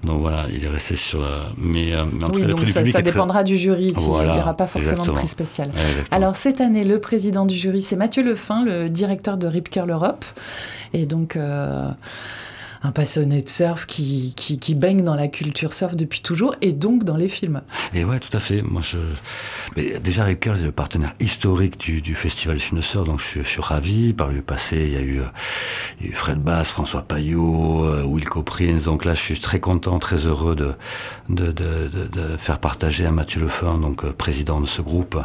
Donc 0.05 0.21
voilà, 0.21 0.47
il 0.53 0.65
est 0.65 0.69
resté 0.69 0.97
sur. 0.97 1.21
mais, 1.57 1.93
euh, 1.93 2.05
en 2.23 2.31
oui, 2.33 2.45
donc 2.47 2.67
ça, 2.67 3.03
dépendra 3.03 3.45
du 3.45 3.57
jury. 3.57 3.93
il 3.97 4.03
n'y 4.03 4.09
aura 4.09 4.55
pas 4.55 4.67
forcément 4.67 5.05
de 5.05 5.11
prix 5.11 5.29
spécial. 5.29 5.73
Alors 6.11 6.37
cette 6.37 6.61
année, 6.61 6.85
le 6.85 7.01
président 7.01 7.47
du 7.47 7.55
jury, 7.55 7.83
c'est 7.83 7.97
Mathieu 7.97 8.23
Lefin, 8.23 8.65
le 8.65 8.89
directeur 8.89 9.37
de 9.37 9.47
Rip 9.47 9.69
Curl 9.71 9.91
Europe. 9.91 10.25
Et 10.93 11.07
donc. 11.07 11.37
Euh, 11.37 11.91
un 12.83 12.93
passionné 12.93 13.43
de 13.43 13.49
surf 13.49 13.87
qui, 13.87 14.35
qui, 14.35 14.75
baigne 14.75 15.03
dans 15.03 15.15
la 15.15 15.29
culture 15.29 15.73
surf 15.73 15.97
depuis 15.97 16.23
toujours 16.23 16.55
et 16.63 16.73
donc 16.73 17.05
dans 17.05 17.17
les 17.17 17.29
films. 17.29 17.61
Et 17.93 18.05
ouais, 18.05 18.21
tout 18.21 18.35
à 18.35 18.41
fait. 18.41 18.63
Moi, 18.63 18.81
je... 18.83 18.97
Mais 19.77 19.99
déjà, 20.01 20.25
Rip 20.25 20.41
Curl 20.41 20.59
est 20.59 20.63
le 20.63 20.73
partenaire 20.73 21.15
historique 21.21 21.79
du, 21.79 22.01
du 22.01 22.15
festival 22.15 22.57
du 22.57 22.63
film 22.63 22.79
de 22.79 22.85
surf, 22.85 23.05
donc 23.05 23.21
je, 23.21 23.43
suis 23.43 23.61
ravi. 23.61 24.13
Par 24.13 24.29
le 24.29 24.41
passé, 24.41 24.77
il 24.77 24.93
y 24.93 24.97
a 24.97 25.01
eu, 25.01 25.21
Fred 26.13 26.39
Bass, 26.39 26.71
François 26.71 27.03
Payot, 27.03 27.85
euh, 27.85 28.03
Wilco 28.05 28.43
Prince. 28.43 28.85
Donc 28.85 29.05
là, 29.05 29.15
je 29.15 29.21
suis 29.21 29.39
très 29.39 29.61
content, 29.61 29.99
très 29.99 30.27
heureux 30.27 30.57
de, 30.57 30.73
de, 31.29 31.53
de, 31.53 31.89
de, 31.89 32.37
faire 32.37 32.59
partager 32.59 33.05
à 33.05 33.11
Mathieu 33.11 33.43
Lefin, 33.43 33.79
donc 33.79 34.05
euh, 34.05 34.13
président 34.13 34.61
de 34.61 34.67
ce 34.67 34.81
groupe, 34.81 35.19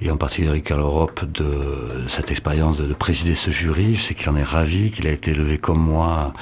et 0.00 0.10
en 0.10 0.16
particulier 0.16 0.50
Rip 0.50 0.64
Curl 0.64 0.80
Europe, 0.80 1.24
de 1.24 2.04
cette 2.08 2.30
expérience 2.30 2.78
de, 2.78 2.92
présider 2.94 3.34
ce 3.34 3.50
jury. 3.50 3.94
Je 3.94 4.02
sais 4.02 4.14
qu'il 4.14 4.28
en 4.30 4.36
est 4.36 4.42
ravi, 4.42 4.90
qu'il 4.90 5.06
a 5.06 5.10
été 5.10 5.32
élevé 5.32 5.58
comme 5.58 5.80
moi 5.80 6.32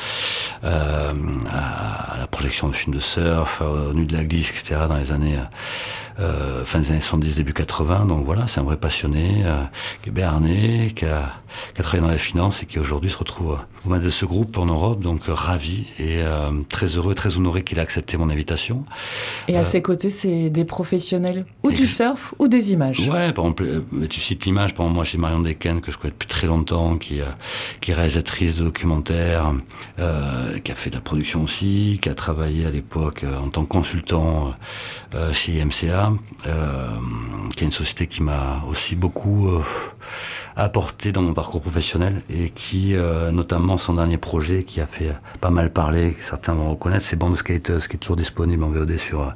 à 0.63 2.19
la 2.19 2.27
projection 2.27 2.69
de 2.69 2.75
films 2.75 2.95
de 2.95 3.01
surf, 3.01 3.61
au 3.61 3.93
nu 3.93 4.07
de 4.07 4.17
la 4.17 4.25
glisse, 4.25 4.51
etc. 4.51 4.77
dans 4.89 4.97
les 4.97 5.13
années 5.13 5.39
euh, 6.21 6.65
fin 6.65 6.79
des 6.79 6.91
années 6.91 7.01
70, 7.01 7.37
début 7.37 7.53
80. 7.53 8.07
Donc 8.07 8.25
voilà, 8.25 8.47
c'est 8.47 8.61
un 8.61 8.65
vrai 8.65 8.77
passionné 8.77 9.43
euh, 9.45 9.63
qui 10.03 10.11
est 10.11 10.13
béarnais, 10.13 10.93
qui 10.95 11.05
a, 11.07 11.33
qui 11.75 11.81
a, 11.81 11.83
travaillé 11.83 12.03
dans 12.03 12.13
la 12.13 12.19
finance 12.19 12.63
et 12.63 12.67
qui 12.67 12.79
aujourd'hui 12.79 13.11
se 13.11 13.19
retrouve 13.19 13.59
au 13.85 13.91
sein 13.91 13.99
de 13.99 14.11
ce 14.11 14.25
groupe 14.25 14.57
en 14.59 14.67
Europe. 14.67 15.01
Donc 15.01 15.29
euh, 15.29 15.35
ravi 15.35 15.87
et 15.99 16.23
euh, 16.23 16.51
très 16.69 16.87
heureux, 16.87 17.15
très 17.15 17.37
honoré 17.37 17.65
qu'il 17.65 17.81
a 17.81 17.83
accepté 17.83 18.17
mon 18.17 18.31
invitation. 18.31 18.85
Et 19.49 19.57
à 19.57 19.65
ses 19.65 19.83
côtés, 19.83 20.11
c'est 20.11 20.51
des 20.51 20.65
professionnels 20.65 21.47
ou 21.63 21.73
du 21.73 21.87
surf 21.87 22.35
ou 22.39 22.49
des 22.49 22.73
images. 22.73 23.01
Ouais, 23.01 23.33
par 23.33 23.45
exemple, 23.45 23.83
tu 24.09 24.21
cites 24.21 24.45
l'image. 24.45 24.75
Par 24.75 24.87
exemple, 24.87 24.95
moi, 24.95 25.05
j'ai 25.05 25.19
Marion 25.19 25.41
Deken 25.41 25.81
que 25.81 25.91
je 25.91 25.99
connais 25.99 26.13
depuis 26.13 26.29
très 26.29 26.47
longtemps, 26.47 26.97
qui, 26.97 27.21
qui 27.81 27.91
est 27.91 27.95
réalisatrice 27.95 28.57
de 28.57 28.65
documentaires, 28.65 29.53
qui 29.97 30.73
a 30.73 30.75
fait 30.75 30.91
de 30.91 30.95
la 30.95 31.01
production 31.01 31.43
aussi, 31.43 31.99
qui 32.01 32.09
a 32.09 32.15
travaillé 32.15 32.67
à 32.67 32.71
l'époque 32.71 33.25
en 33.43 33.49
tant 33.49 33.63
que 33.63 33.69
consultant 33.69 34.55
chez 35.33 35.61
IMCA 35.61 36.04
euh, 36.47 36.99
qui 37.57 37.65
est 37.65 37.67
une 37.67 37.73
société 37.73 38.07
qui 38.07 38.23
m'a 38.23 38.63
aussi 38.69 38.97
beaucoup 38.97 39.49
euh, 39.49 39.63
apporté 40.57 41.13
dans 41.13 41.23
mon 41.23 41.35
parcours 41.35 41.61
professionnel 41.61 42.23
et 42.31 42.51
qui, 42.51 42.95
euh, 42.95 43.31
notamment 43.31 43.77
son 43.77 43.95
dernier 43.95 44.19
projet, 44.19 44.65
qui 44.65 44.81
a 44.81 44.87
fait 44.87 45.15
pas 45.41 45.51
mal 45.51 45.73
parler, 45.73 46.17
certains 46.21 46.55
vont 46.55 46.71
reconnaître, 46.71 47.05
c'est 47.05 47.17
Band 47.17 47.35
Skaters, 47.35 47.89
qui 47.89 47.97
est 47.97 47.99
toujours 47.99 48.17
disponible 48.17 48.65
en 48.65 48.69
VOD 48.69 48.97
sur 48.97 49.33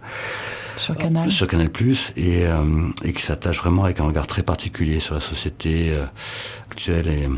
sur 0.76 0.96
Canal, 0.96 1.30
sur 1.32 1.48
Canal 1.48 1.70
Plus, 1.70 2.12
et, 2.16 2.44
et 3.04 3.12
qui 3.12 3.22
s'attache 3.22 3.58
vraiment 3.58 3.84
avec 3.84 3.98
un 3.98 4.04
regard 4.04 4.28
très 4.28 4.42
particulier 4.42 5.00
sur 5.00 5.14
la 5.14 5.20
société 5.20 5.92
actuelle 6.70 7.08
et 7.08 7.28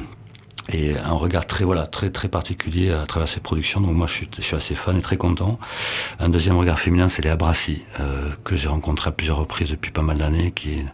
et 0.72 0.96
un 0.96 1.12
regard 1.12 1.46
très 1.46 1.64
voilà 1.64 1.86
très 1.86 2.10
très 2.10 2.28
particulier 2.28 2.90
à 2.90 3.06
travers 3.06 3.28
ses 3.28 3.40
productions. 3.40 3.80
Donc 3.80 3.94
moi 3.94 4.06
je 4.06 4.24
suis, 4.40 4.54
assez 4.54 4.74
fan 4.74 4.96
et 4.96 5.02
très 5.02 5.16
content. 5.16 5.58
Un 6.18 6.28
deuxième 6.28 6.56
regard 6.56 6.78
féminin, 6.78 7.08
c'est 7.08 7.22
Léa 7.22 7.36
Brassi 7.36 7.82
euh, 7.98 8.30
que 8.44 8.56
j'ai 8.56 8.68
rencontré 8.68 9.08
à 9.08 9.12
plusieurs 9.12 9.38
reprises 9.38 9.70
depuis 9.70 9.90
pas 9.90 10.02
mal 10.02 10.18
d'années, 10.18 10.52
qui 10.52 10.72
est 10.74 10.86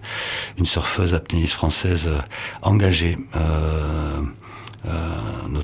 une 0.59 0.67
surfeuse 0.67 1.15
apnéiste 1.15 1.55
française 1.55 2.07
euh, 2.09 2.19
engagée. 2.63 3.19
Euh, 3.37 4.06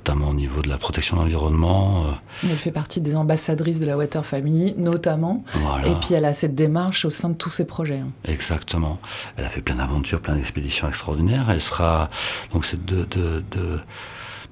notamment 0.03 0.31
au 0.31 0.35
niveau 0.35 0.63
de 0.63 0.69
la 0.69 0.79
protection 0.79 1.17
de 1.17 1.23
l'environnement. 1.23 2.07
Euh. 2.07 2.49
Elle 2.51 2.59
fait 2.59 2.73
partie 2.73 3.01
des 3.01 3.15
ambassadrices 3.15 3.79
de 3.79 3.87
la 3.87 3.97
Water 3.97 4.27
Family, 4.27 4.75
notamment. 4.77 5.45
Et 5.85 5.95
puis 5.95 6.15
elle 6.15 6.25
a 6.25 6.33
cette 6.33 6.57
démarche 6.57 7.05
au 7.05 7.11
sein 7.11 7.29
de 7.29 7.37
tous 7.37 7.51
ses 7.51 7.67
projets. 7.67 8.01
Hein. 8.01 8.11
Exactement. 8.25 8.99
Elle 9.37 9.45
a 9.45 9.49
fait 9.49 9.61
plein 9.61 9.77
d'aventures, 9.77 10.21
plein 10.21 10.35
d'expéditions 10.35 10.89
extraordinaires. 10.89 11.49
Elle 11.51 11.61
sera 11.61 12.11
donc 12.53 12.65
c'est 12.65 12.85
de, 12.85 13.05
de, 13.05 13.45
de 13.53 13.79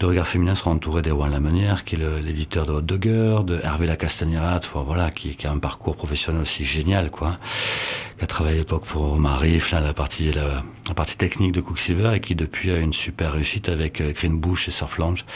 de 0.01 0.07
Regard 0.07 0.27
Féminin 0.27 0.55
sera 0.55 0.71
entouré 0.71 1.03
d'Erwan 1.03 1.31
Lamenière, 1.31 1.85
qui 1.85 1.97
est 1.97 2.23
l'éditeur 2.23 2.65
de 2.65 2.73
Hot 2.73 2.81
Dogger, 2.81 3.41
de 3.45 3.61
Hervé 3.63 3.87
Lacastagnera, 3.87 4.59
voilà, 4.75 5.11
qui, 5.11 5.37
a 5.47 5.51
un 5.51 5.59
parcours 5.59 5.95
professionnel 5.95 6.41
aussi 6.41 6.65
génial, 6.65 7.11
quoi, 7.11 7.39
qui 8.17 8.25
a 8.25 8.27
travaillé 8.27 8.57
à 8.57 8.59
l'époque 8.61 8.87
pour 8.87 9.19
Marif, 9.19 9.71
là, 9.71 9.81
la 9.81 9.93
partie, 9.93 10.33
technique 11.19 11.53
de 11.53 11.61
Quicksilver, 11.61 12.13
et 12.15 12.21
qui 12.21 12.35
depuis 12.35 12.71
a 12.71 12.79
une 12.79 12.95
super 12.95 13.33
réussite 13.33 13.69
avec 13.69 14.01
euh, 14.01 14.13
Green 14.13 14.41
Bush 14.41 14.69
et 14.69 14.71
Surf 14.71 14.97
Lounge. 14.97 15.27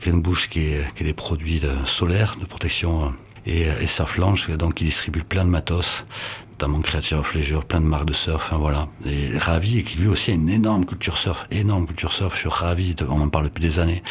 Green 0.00 0.22
Bush 0.22 0.48
qui 0.48 0.68
est, 0.68 0.86
des 0.98 1.12
produits 1.12 1.60
solaires 1.84 2.36
de 2.40 2.46
protection 2.46 3.04
euh, 3.04 3.08
et, 3.44 3.60
et 3.82 3.86
Surf 3.86 4.16
Lounge, 4.16 4.48
donc 4.56 4.74
qui 4.74 4.84
distribue 4.84 5.22
plein 5.22 5.44
de 5.44 5.50
matos, 5.50 6.06
notamment 6.52 6.80
Creature 6.80 7.24
Leisure, 7.34 7.64
plein 7.64 7.80
de 7.80 7.86
marques 7.86 8.06
de 8.06 8.12
surf, 8.12 8.46
enfin, 8.46 8.56
voilà. 8.56 8.88
Et 9.06 9.36
ravi, 9.38 9.78
et 9.78 9.82
qui 9.82 9.98
lui 9.98 10.08
aussi 10.08 10.30
a 10.30 10.34
une 10.34 10.48
énorme 10.48 10.84
culture 10.84 11.16
surf, 11.16 11.46
énorme 11.50 11.86
culture 11.86 12.12
surf, 12.12 12.34
je 12.34 12.40
suis 12.40 12.48
ravi, 12.48 12.94
on 13.08 13.20
en 13.20 13.28
parle 13.28 13.44
depuis 13.46 13.62
des 13.62 13.78
années, 13.78 14.02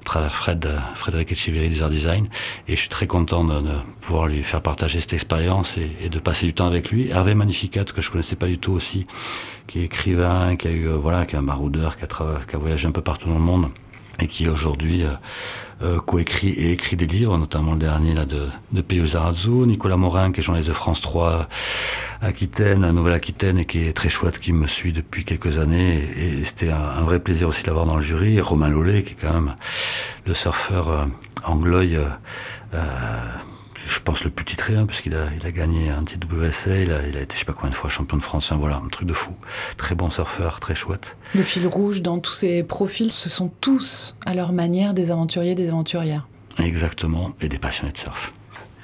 à 0.00 0.04
travers 0.04 0.34
Fred, 0.34 0.68
Frédéric 0.94 1.32
Echeverry 1.32 1.68
des 1.68 1.82
Art 1.82 1.90
Design, 1.90 2.28
et 2.68 2.74
je 2.74 2.80
suis 2.80 2.88
très 2.88 3.06
content 3.06 3.44
de, 3.44 3.62
pouvoir 4.00 4.26
lui 4.26 4.42
faire 4.42 4.60
partager 4.60 5.00
cette 5.00 5.12
expérience 5.12 5.78
et, 5.78 6.08
de 6.08 6.18
passer 6.18 6.46
du 6.46 6.54
temps 6.54 6.66
avec 6.66 6.90
lui. 6.90 7.08
Hervé 7.08 7.34
Magnificat, 7.34 7.84
que 7.84 8.02
je 8.02 8.10
connaissais 8.10 8.36
pas 8.36 8.46
du 8.46 8.58
tout 8.58 8.72
aussi, 8.72 9.06
qui 9.66 9.80
est 9.80 9.84
écrivain, 9.84 10.56
qui 10.56 10.68
a 10.68 10.70
eu, 10.70 10.88
euh, 10.88 10.96
voilà, 10.96 11.26
qui 11.26 11.36
est 11.36 11.38
un 11.38 11.42
baroudeur, 11.42 11.96
qui 11.96 12.04
a, 12.04 12.06
qui 12.06 12.56
a 12.56 12.58
voyagé 12.58 12.88
un 12.88 12.92
peu 12.92 13.02
partout 13.02 13.28
dans 13.28 13.34
le 13.34 13.40
monde, 13.40 13.68
et 14.20 14.26
qui 14.26 14.48
aujourd'hui 14.48 15.02
euh, 15.02 15.10
euh, 15.82 16.00
coécrit 16.00 16.50
et 16.50 16.72
écrit 16.72 16.96
des 16.96 17.06
livres, 17.06 17.36
notamment 17.36 17.72
le 17.72 17.78
dernier 17.78 18.14
là 18.14 18.24
de, 18.24 18.48
de. 18.72 19.06
Zarazzo, 19.06 19.66
Nicolas 19.66 19.96
Morin 19.96 20.32
qui 20.32 20.40
est 20.40 20.42
journaliste 20.42 20.70
de 20.70 20.74
France 20.74 21.00
3 21.00 21.48
Aquitaine, 22.22 22.88
Nouvelle-Aquitaine 22.90 23.58
et 23.58 23.64
qui 23.64 23.80
est 23.80 23.92
très 23.92 24.08
chouette, 24.08 24.38
qui 24.38 24.52
me 24.52 24.66
suit 24.66 24.92
depuis 24.92 25.24
quelques 25.24 25.58
années 25.58 26.08
et, 26.16 26.44
c'était 26.44 26.70
un, 26.70 27.02
vrai 27.02 27.18
plaisir 27.18 27.48
aussi 27.48 27.62
de 27.62 27.66
l'avoir 27.66 27.86
dans 27.86 27.96
le 27.96 28.02
jury, 28.02 28.40
Romain 28.40 28.68
Lollet 28.68 29.02
qui 29.02 29.12
est 29.12 29.16
quand 29.20 29.32
même 29.32 29.56
le 30.26 30.34
surfeur 30.34 30.88
euh, 30.88 31.04
angloï 31.44 31.96
euh, 31.96 32.08
je 33.86 34.00
pense 34.00 34.24
le 34.24 34.30
plus 34.30 34.44
titré, 34.44 34.76
hein, 34.76 34.86
puisqu'il 34.86 35.14
a, 35.14 35.28
il 35.38 35.46
a 35.46 35.50
gagné 35.50 35.90
un 35.90 36.04
titre 36.04 36.26
WSA, 36.30 36.78
il 36.78 36.92
a, 36.92 37.06
il 37.06 37.16
a 37.16 37.20
été 37.20 37.34
je 37.34 37.40
sais 37.40 37.44
pas 37.44 37.52
combien 37.52 37.70
de 37.70 37.74
fois 37.74 37.90
champion 37.90 38.16
de 38.16 38.22
France, 38.22 38.46
enfin, 38.46 38.56
voilà, 38.56 38.76
un 38.84 38.88
truc 38.88 39.06
de 39.06 39.12
fou. 39.14 39.32
Très 39.76 39.94
bon 39.94 40.10
surfeur, 40.10 40.60
très 40.60 40.74
chouette. 40.74 41.16
Le 41.34 41.42
fil 41.42 41.66
rouge 41.66 42.02
dans 42.02 42.18
tous 42.18 42.32
ces 42.32 42.62
profils, 42.62 43.12
ce 43.12 43.28
sont 43.28 43.50
tous, 43.60 44.16
à 44.26 44.34
leur 44.34 44.52
manière, 44.52 44.94
des 44.94 45.10
aventuriers, 45.10 45.54
des 45.54 45.68
aventurières. 45.68 46.26
Exactement, 46.58 47.32
et 47.40 47.48
des 47.48 47.58
passionnés 47.58 47.92
de 47.92 47.98
surf. 47.98 48.32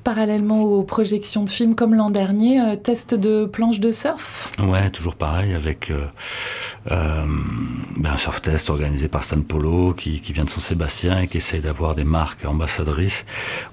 Parallèlement 0.05 0.63
aux 0.63 0.83
projections 0.83 1.45
de 1.45 1.51
films 1.51 1.75
comme 1.75 1.95
l'an 1.95 2.11
dernier, 2.11 2.61
euh, 2.61 2.77
test 2.77 3.15
de 3.15 3.45
planche 3.45 3.81
de 3.81 3.91
surf? 3.91 4.51
Ouais, 4.59 4.89
toujours 4.91 5.15
pareil, 5.15 5.53
avec 5.55 5.91
euh, 5.91 6.07
euh, 6.91 7.25
ben, 7.99 8.11
un 8.13 8.17
surf 8.17 8.41
test 8.41 8.71
organisé 8.71 9.09
par 9.09 9.25
Stan 9.25 9.41
Polo, 9.43 9.93
qui, 9.93 10.21
qui 10.21 10.33
vient 10.33 10.45
de 10.45 10.51
Saint-Sébastien 10.51 11.21
et 11.21 11.29
qui 11.29 11.37
essaye 11.37 11.61
d'avoir 11.61 11.95
des 11.95 12.05
marques 12.05 12.45
ambassadrices 12.47 13.25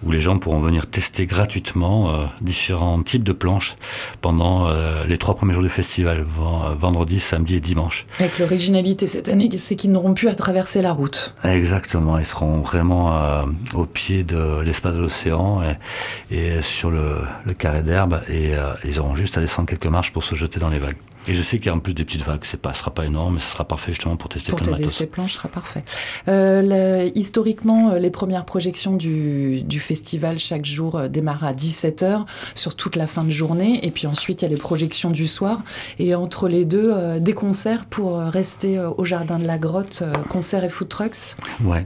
où 0.03 0.11
les 0.11 0.19
gens 0.21 0.37
pourront 0.37 0.59
venir 0.59 0.87
tester 0.87 1.25
gratuitement 1.25 2.27
différents 2.41 3.01
types 3.01 3.23
de 3.23 3.31
planches 3.31 3.75
pendant 4.21 4.69
les 5.05 5.17
trois 5.17 5.35
premiers 5.35 5.53
jours 5.53 5.63
du 5.63 5.69
festival, 5.69 6.25
ven- 6.27 6.75
vendredi, 6.75 7.19
samedi 7.19 7.55
et 7.55 7.59
dimanche. 7.59 8.05
Avec 8.19 8.37
l'originalité 8.39 9.07
cette 9.07 9.29
année, 9.29 9.49
c'est 9.57 9.75
qu'ils 9.75 9.91
n'auront 9.91 10.13
plus 10.13 10.27
à 10.27 10.35
traverser 10.35 10.81
la 10.81 10.91
route. 10.91 11.33
Exactement, 11.43 12.17
ils 12.17 12.25
seront 12.25 12.59
vraiment 12.61 13.45
au 13.73 13.85
pied 13.85 14.23
de 14.23 14.59
l'espace 14.61 14.93
de 14.93 14.99
l'océan 14.99 15.61
et, 15.63 16.26
et 16.31 16.61
sur 16.61 16.91
le, 16.91 17.21
carré 17.57 17.81
d'herbe 17.81 18.21
et 18.27 18.55
euh, 18.55 18.73
ils 18.83 18.99
auront 18.99 19.15
juste 19.15 19.37
à 19.37 19.41
descendre 19.41 19.67
quelques 19.67 19.87
marches 19.87 20.11
pour 20.11 20.23
se 20.23 20.35
jeter 20.35 20.59
dans 20.59 20.69
les 20.69 20.79
vagues. 20.79 20.97
Et 21.27 21.33
je 21.35 21.41
sais 21.43 21.57
qu'il 21.57 21.67
y 21.67 21.69
a 21.69 21.73
en 21.75 21.79
plus 21.79 21.93
des 21.93 22.05
petites 22.05 22.23
vagues, 22.23 22.41
c'est 22.43 22.61
pas, 22.61 22.73
ce 22.73 22.79
sera 22.79 22.91
pas 22.93 23.05
énorme, 23.05 23.35
mais 23.35 23.39
ça 23.39 23.49
sera 23.49 23.65
parfait 23.65 23.91
justement 23.91 24.15
pour 24.15 24.29
tester 24.29 24.51
Pour 24.51 24.59
plein 24.61 24.67
de 24.67 24.71
matos. 24.77 24.87
tester 24.91 25.05
planches 25.07 25.33
sera 25.33 25.49
parfait. 25.49 25.83
Euh, 26.27 26.61
le- 27.05 27.17
historiquement, 27.17 27.91
euh, 27.91 27.99
les 27.99 28.09
premières 28.11 28.45
projections 28.45 28.95
du, 28.95 29.61
du 29.63 29.79
festival 29.79 30.39
chaque 30.39 30.65
jour 30.65 30.95
euh, 30.95 31.07
démarrent 31.07 31.43
à 31.43 31.53
17h 31.53 32.25
sur 32.55 32.75
toute 32.75 32.95
la 32.95 33.07
fin 33.07 33.23
de 33.23 33.29
journée. 33.29 33.85
Et 33.85 33.91
puis 33.91 34.07
ensuite, 34.07 34.41
il 34.41 34.45
y 34.45 34.47
a 34.47 34.51
les 34.51 34.61
projections 34.61 35.09
du 35.11 35.27
soir. 35.27 35.61
Et 35.99 36.15
entre 36.15 36.47
les 36.47 36.63
deux, 36.65 36.91
euh, 36.93 37.19
des 37.19 37.33
concerts 37.33 37.85
pour 37.85 38.17
rester 38.19 38.79
au 38.79 39.03
jardin 39.03 39.39
de 39.39 39.45
la 39.45 39.57
grotte, 39.57 40.03
concerts 40.29 40.63
et 40.63 40.69
food 40.69 40.87
trucks. 40.89 41.35
Ouais, 41.63 41.85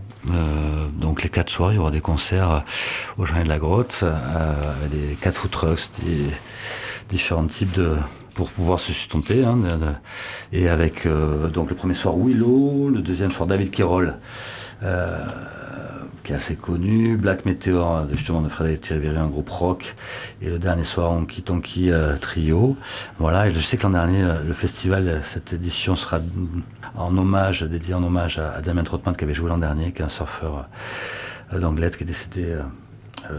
donc 1.00 1.24
les 1.24 1.30
quatre 1.30 1.50
soirs, 1.50 1.72
il 1.74 1.76
y 1.76 1.80
aura 1.80 1.92
des 1.92 2.02
concerts 2.02 2.64
au 3.18 3.26
Jardin 3.26 3.44
de 3.44 3.50
la 3.50 3.60
Grotte, 3.60 4.04
des 4.92 5.16
quatre 5.22 5.36
food 5.36 5.52
trucks, 5.52 5.90
des 6.06 6.26
différents 7.10 7.46
types 7.48 7.72
de 7.74 7.96
pour 8.34 8.50
pouvoir 8.50 8.80
se 8.80 8.92
sustenter. 8.92 9.44
Hein, 9.44 9.58
et 10.52 10.70
avec 10.70 11.06
euh, 11.06 11.50
donc 11.50 11.70
le 11.70 11.76
premier 11.76 11.94
soir 11.94 12.16
Willow, 12.18 12.90
le 12.90 13.02
deuxième 13.02 13.32
soir 13.32 13.48
David 13.48 13.72
Kerol, 13.72 14.18
euh, 14.84 15.20
qui 16.24 16.34
est 16.34 16.36
assez 16.36 16.56
connu, 16.56 17.18
Black 17.18 17.46
Meteor 17.46 18.08
justement 18.12 18.42
de 18.42 18.50
Frédéric 18.50 18.82
Thierry, 18.82 19.08
un 19.10 19.28
groupe 19.28 19.50
rock, 19.50 19.96
et 20.42 20.50
le 20.50 20.60
dernier 20.60 20.84
soir 20.84 21.12
Honky 21.12 21.42
Tonky 21.42 21.92
euh, 21.92 22.16
Trio. 22.18 22.78
Voilà, 23.18 23.48
et 23.48 23.52
je 23.52 23.60
sais 23.60 23.78
que 23.78 23.84
l'an 23.84 23.92
dernier, 23.92 24.24
euh, 24.24 24.44
le 24.44 24.54
festival, 24.54 25.22
cette 25.24 25.54
édition 25.54 25.96
sera 25.96 26.20
en 26.96 27.18
hommage, 27.18 27.64
dédié 27.64 27.94
en 27.96 28.04
hommage 28.04 28.40
à, 28.40 28.62
Damien 28.62 28.84
Trotman 28.84 29.16
qui 29.16 29.24
avait 29.24 29.34
joué 29.34 29.50
l'an 29.50 29.58
dernier, 29.58 29.94
qui 29.94 30.02
est 30.02 30.06
un 30.06 30.10
surfeur 30.10 30.68
d'Anglette 31.52 31.98
qui 31.98 32.04
est 32.04 32.08
décédé 32.08 32.56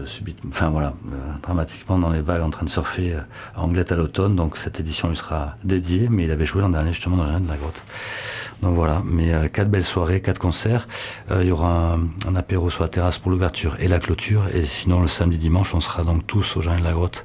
subitement, 0.05 0.49
enfin 0.49 0.69
voilà, 0.69 0.93
euh, 1.11 1.17
dramatiquement 1.41 1.97
dans 1.97 2.09
les 2.09 2.21
vagues 2.21 2.41
en 2.41 2.49
train 2.49 2.65
de 2.65 2.69
surfer 2.69 3.13
euh, 3.13 3.19
à 3.55 3.61
Anglette 3.61 3.91
à 3.91 3.95
l'automne. 3.95 4.35
Donc 4.35 4.57
cette 4.57 4.79
édition 4.79 5.09
lui 5.09 5.15
sera 5.15 5.55
dédiée, 5.63 6.07
mais 6.09 6.23
il 6.25 6.31
avait 6.31 6.45
joué 6.45 6.61
l'an 6.61 6.69
dernier 6.69 6.93
justement 6.93 7.17
dans 7.17 7.25
jardin 7.25 7.39
de 7.41 7.49
la 7.49 7.57
grotte. 7.57 7.81
Donc 8.61 8.75
voilà, 8.75 9.01
mais 9.05 9.33
euh, 9.33 9.47
quatre 9.49 9.69
belles 9.69 9.83
soirées, 9.83 10.21
quatre 10.21 10.39
concerts. 10.39 10.87
Euh, 11.31 11.43
il 11.43 11.49
y 11.49 11.51
aura 11.51 11.95
un, 11.95 11.99
un 12.27 12.35
apéro 12.35 12.69
sur 12.69 12.83
la 12.83 12.89
terrasse 12.89 13.19
pour 13.19 13.31
l'ouverture 13.31 13.75
et 13.79 13.87
la 13.87 13.99
clôture. 13.99 14.43
Et 14.53 14.65
sinon, 14.65 15.01
le 15.01 15.07
samedi 15.07 15.37
dimanche, 15.37 15.73
on 15.75 15.81
sera 15.81 16.03
donc 16.03 16.25
tous 16.27 16.57
au 16.57 16.61
jardin 16.61 16.79
de 16.79 16.85
la 16.85 16.93
grotte 16.93 17.23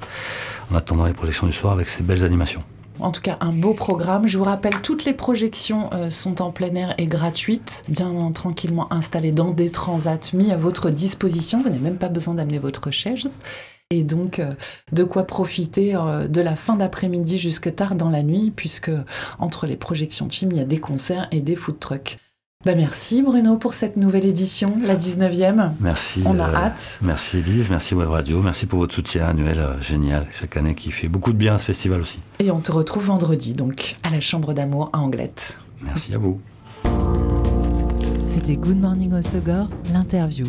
en 0.71 0.75
attendant 0.75 1.05
les 1.05 1.13
projections 1.13 1.47
du 1.47 1.53
soir 1.53 1.73
avec 1.73 1.87
ces 1.89 2.03
belles 2.03 2.25
animations. 2.25 2.63
En 2.99 3.11
tout 3.11 3.21
cas, 3.21 3.37
un 3.39 3.53
beau 3.53 3.73
programme. 3.73 4.27
Je 4.27 4.37
vous 4.37 4.43
rappelle, 4.43 4.81
toutes 4.81 5.05
les 5.05 5.13
projections 5.13 5.89
euh, 5.93 6.09
sont 6.09 6.41
en 6.41 6.51
plein 6.51 6.73
air 6.75 6.95
et 6.97 7.07
gratuites, 7.07 7.83
bien 7.87 8.31
tranquillement 8.31 8.91
installées 8.91 9.31
dans 9.31 9.51
des 9.51 9.69
transats 9.69 10.33
mis 10.33 10.51
à 10.51 10.57
votre 10.57 10.89
disposition. 10.89 11.59
Vous 11.59 11.69
n'avez 11.69 11.79
même 11.79 11.97
pas 11.97 12.09
besoin 12.09 12.33
d'amener 12.33 12.59
votre 12.59 12.91
chaise. 12.91 13.29
Et 13.89 14.03
donc, 14.03 14.39
euh, 14.39 14.53
de 14.91 15.03
quoi 15.03 15.23
profiter 15.23 15.95
euh, 15.95 16.27
de 16.27 16.41
la 16.41 16.55
fin 16.55 16.75
d'après-midi 16.75 17.37
jusque 17.37 17.73
tard 17.73 17.95
dans 17.95 18.09
la 18.09 18.21
nuit, 18.21 18.51
puisque 18.55 18.91
entre 19.39 19.65
les 19.65 19.77
projections 19.77 20.27
de 20.27 20.33
films, 20.33 20.51
il 20.51 20.57
y 20.57 20.61
a 20.61 20.65
des 20.65 20.79
concerts 20.79 21.27
et 21.31 21.41
des 21.41 21.55
food 21.55 21.79
trucks. 21.79 22.17
Bah 22.65 22.75
merci 22.75 23.21
Bruno 23.21 23.55
pour 23.55 23.73
cette 23.73 23.95
nouvelle 23.95 24.25
édition, 24.25 24.77
la 24.83 24.97
19e. 24.97 25.71
Merci. 25.79 26.21
On 26.25 26.37
a 26.39 26.49
euh, 26.49 26.53
hâte. 26.53 26.99
Merci 27.01 27.37
Elise, 27.37 27.69
merci 27.69 27.95
Web 27.95 28.09
Radio, 28.09 28.41
merci 28.41 28.65
pour 28.65 28.79
votre 28.79 28.93
soutien 28.93 29.29
annuel 29.29 29.59
euh, 29.59 29.81
génial 29.81 30.27
chaque 30.29 30.57
année 30.57 30.75
qui 30.75 30.91
fait 30.91 31.07
beaucoup 31.07 31.31
de 31.31 31.37
bien 31.37 31.55
à 31.55 31.57
ce 31.57 31.67
festival 31.67 32.01
aussi. 32.01 32.19
Et 32.39 32.51
on 32.51 32.59
te 32.59 32.73
retrouve 32.73 33.05
vendredi, 33.05 33.53
donc, 33.53 33.95
à 34.03 34.09
la 34.09 34.19
Chambre 34.19 34.53
d'amour 34.53 34.89
à 34.91 34.99
Anglette. 34.99 35.61
Merci 35.81 36.13
à 36.13 36.17
vous. 36.17 36.41
C'était 38.27 38.57
Good 38.57 38.81
Morning 38.81 39.13
au 39.13 39.21
Segor, 39.21 39.69
l'interview. 39.93 40.47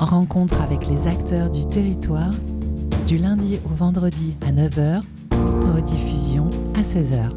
Rencontre 0.00 0.60
avec 0.60 0.88
les 0.88 1.06
acteurs 1.06 1.48
du 1.48 1.64
territoire, 1.64 2.32
du 3.06 3.18
lundi 3.18 3.60
au 3.66 3.74
vendredi 3.76 4.34
à 4.44 4.50
9h, 4.50 5.00
rediffusion 5.72 6.50
à 6.74 6.82
16h. 6.82 7.30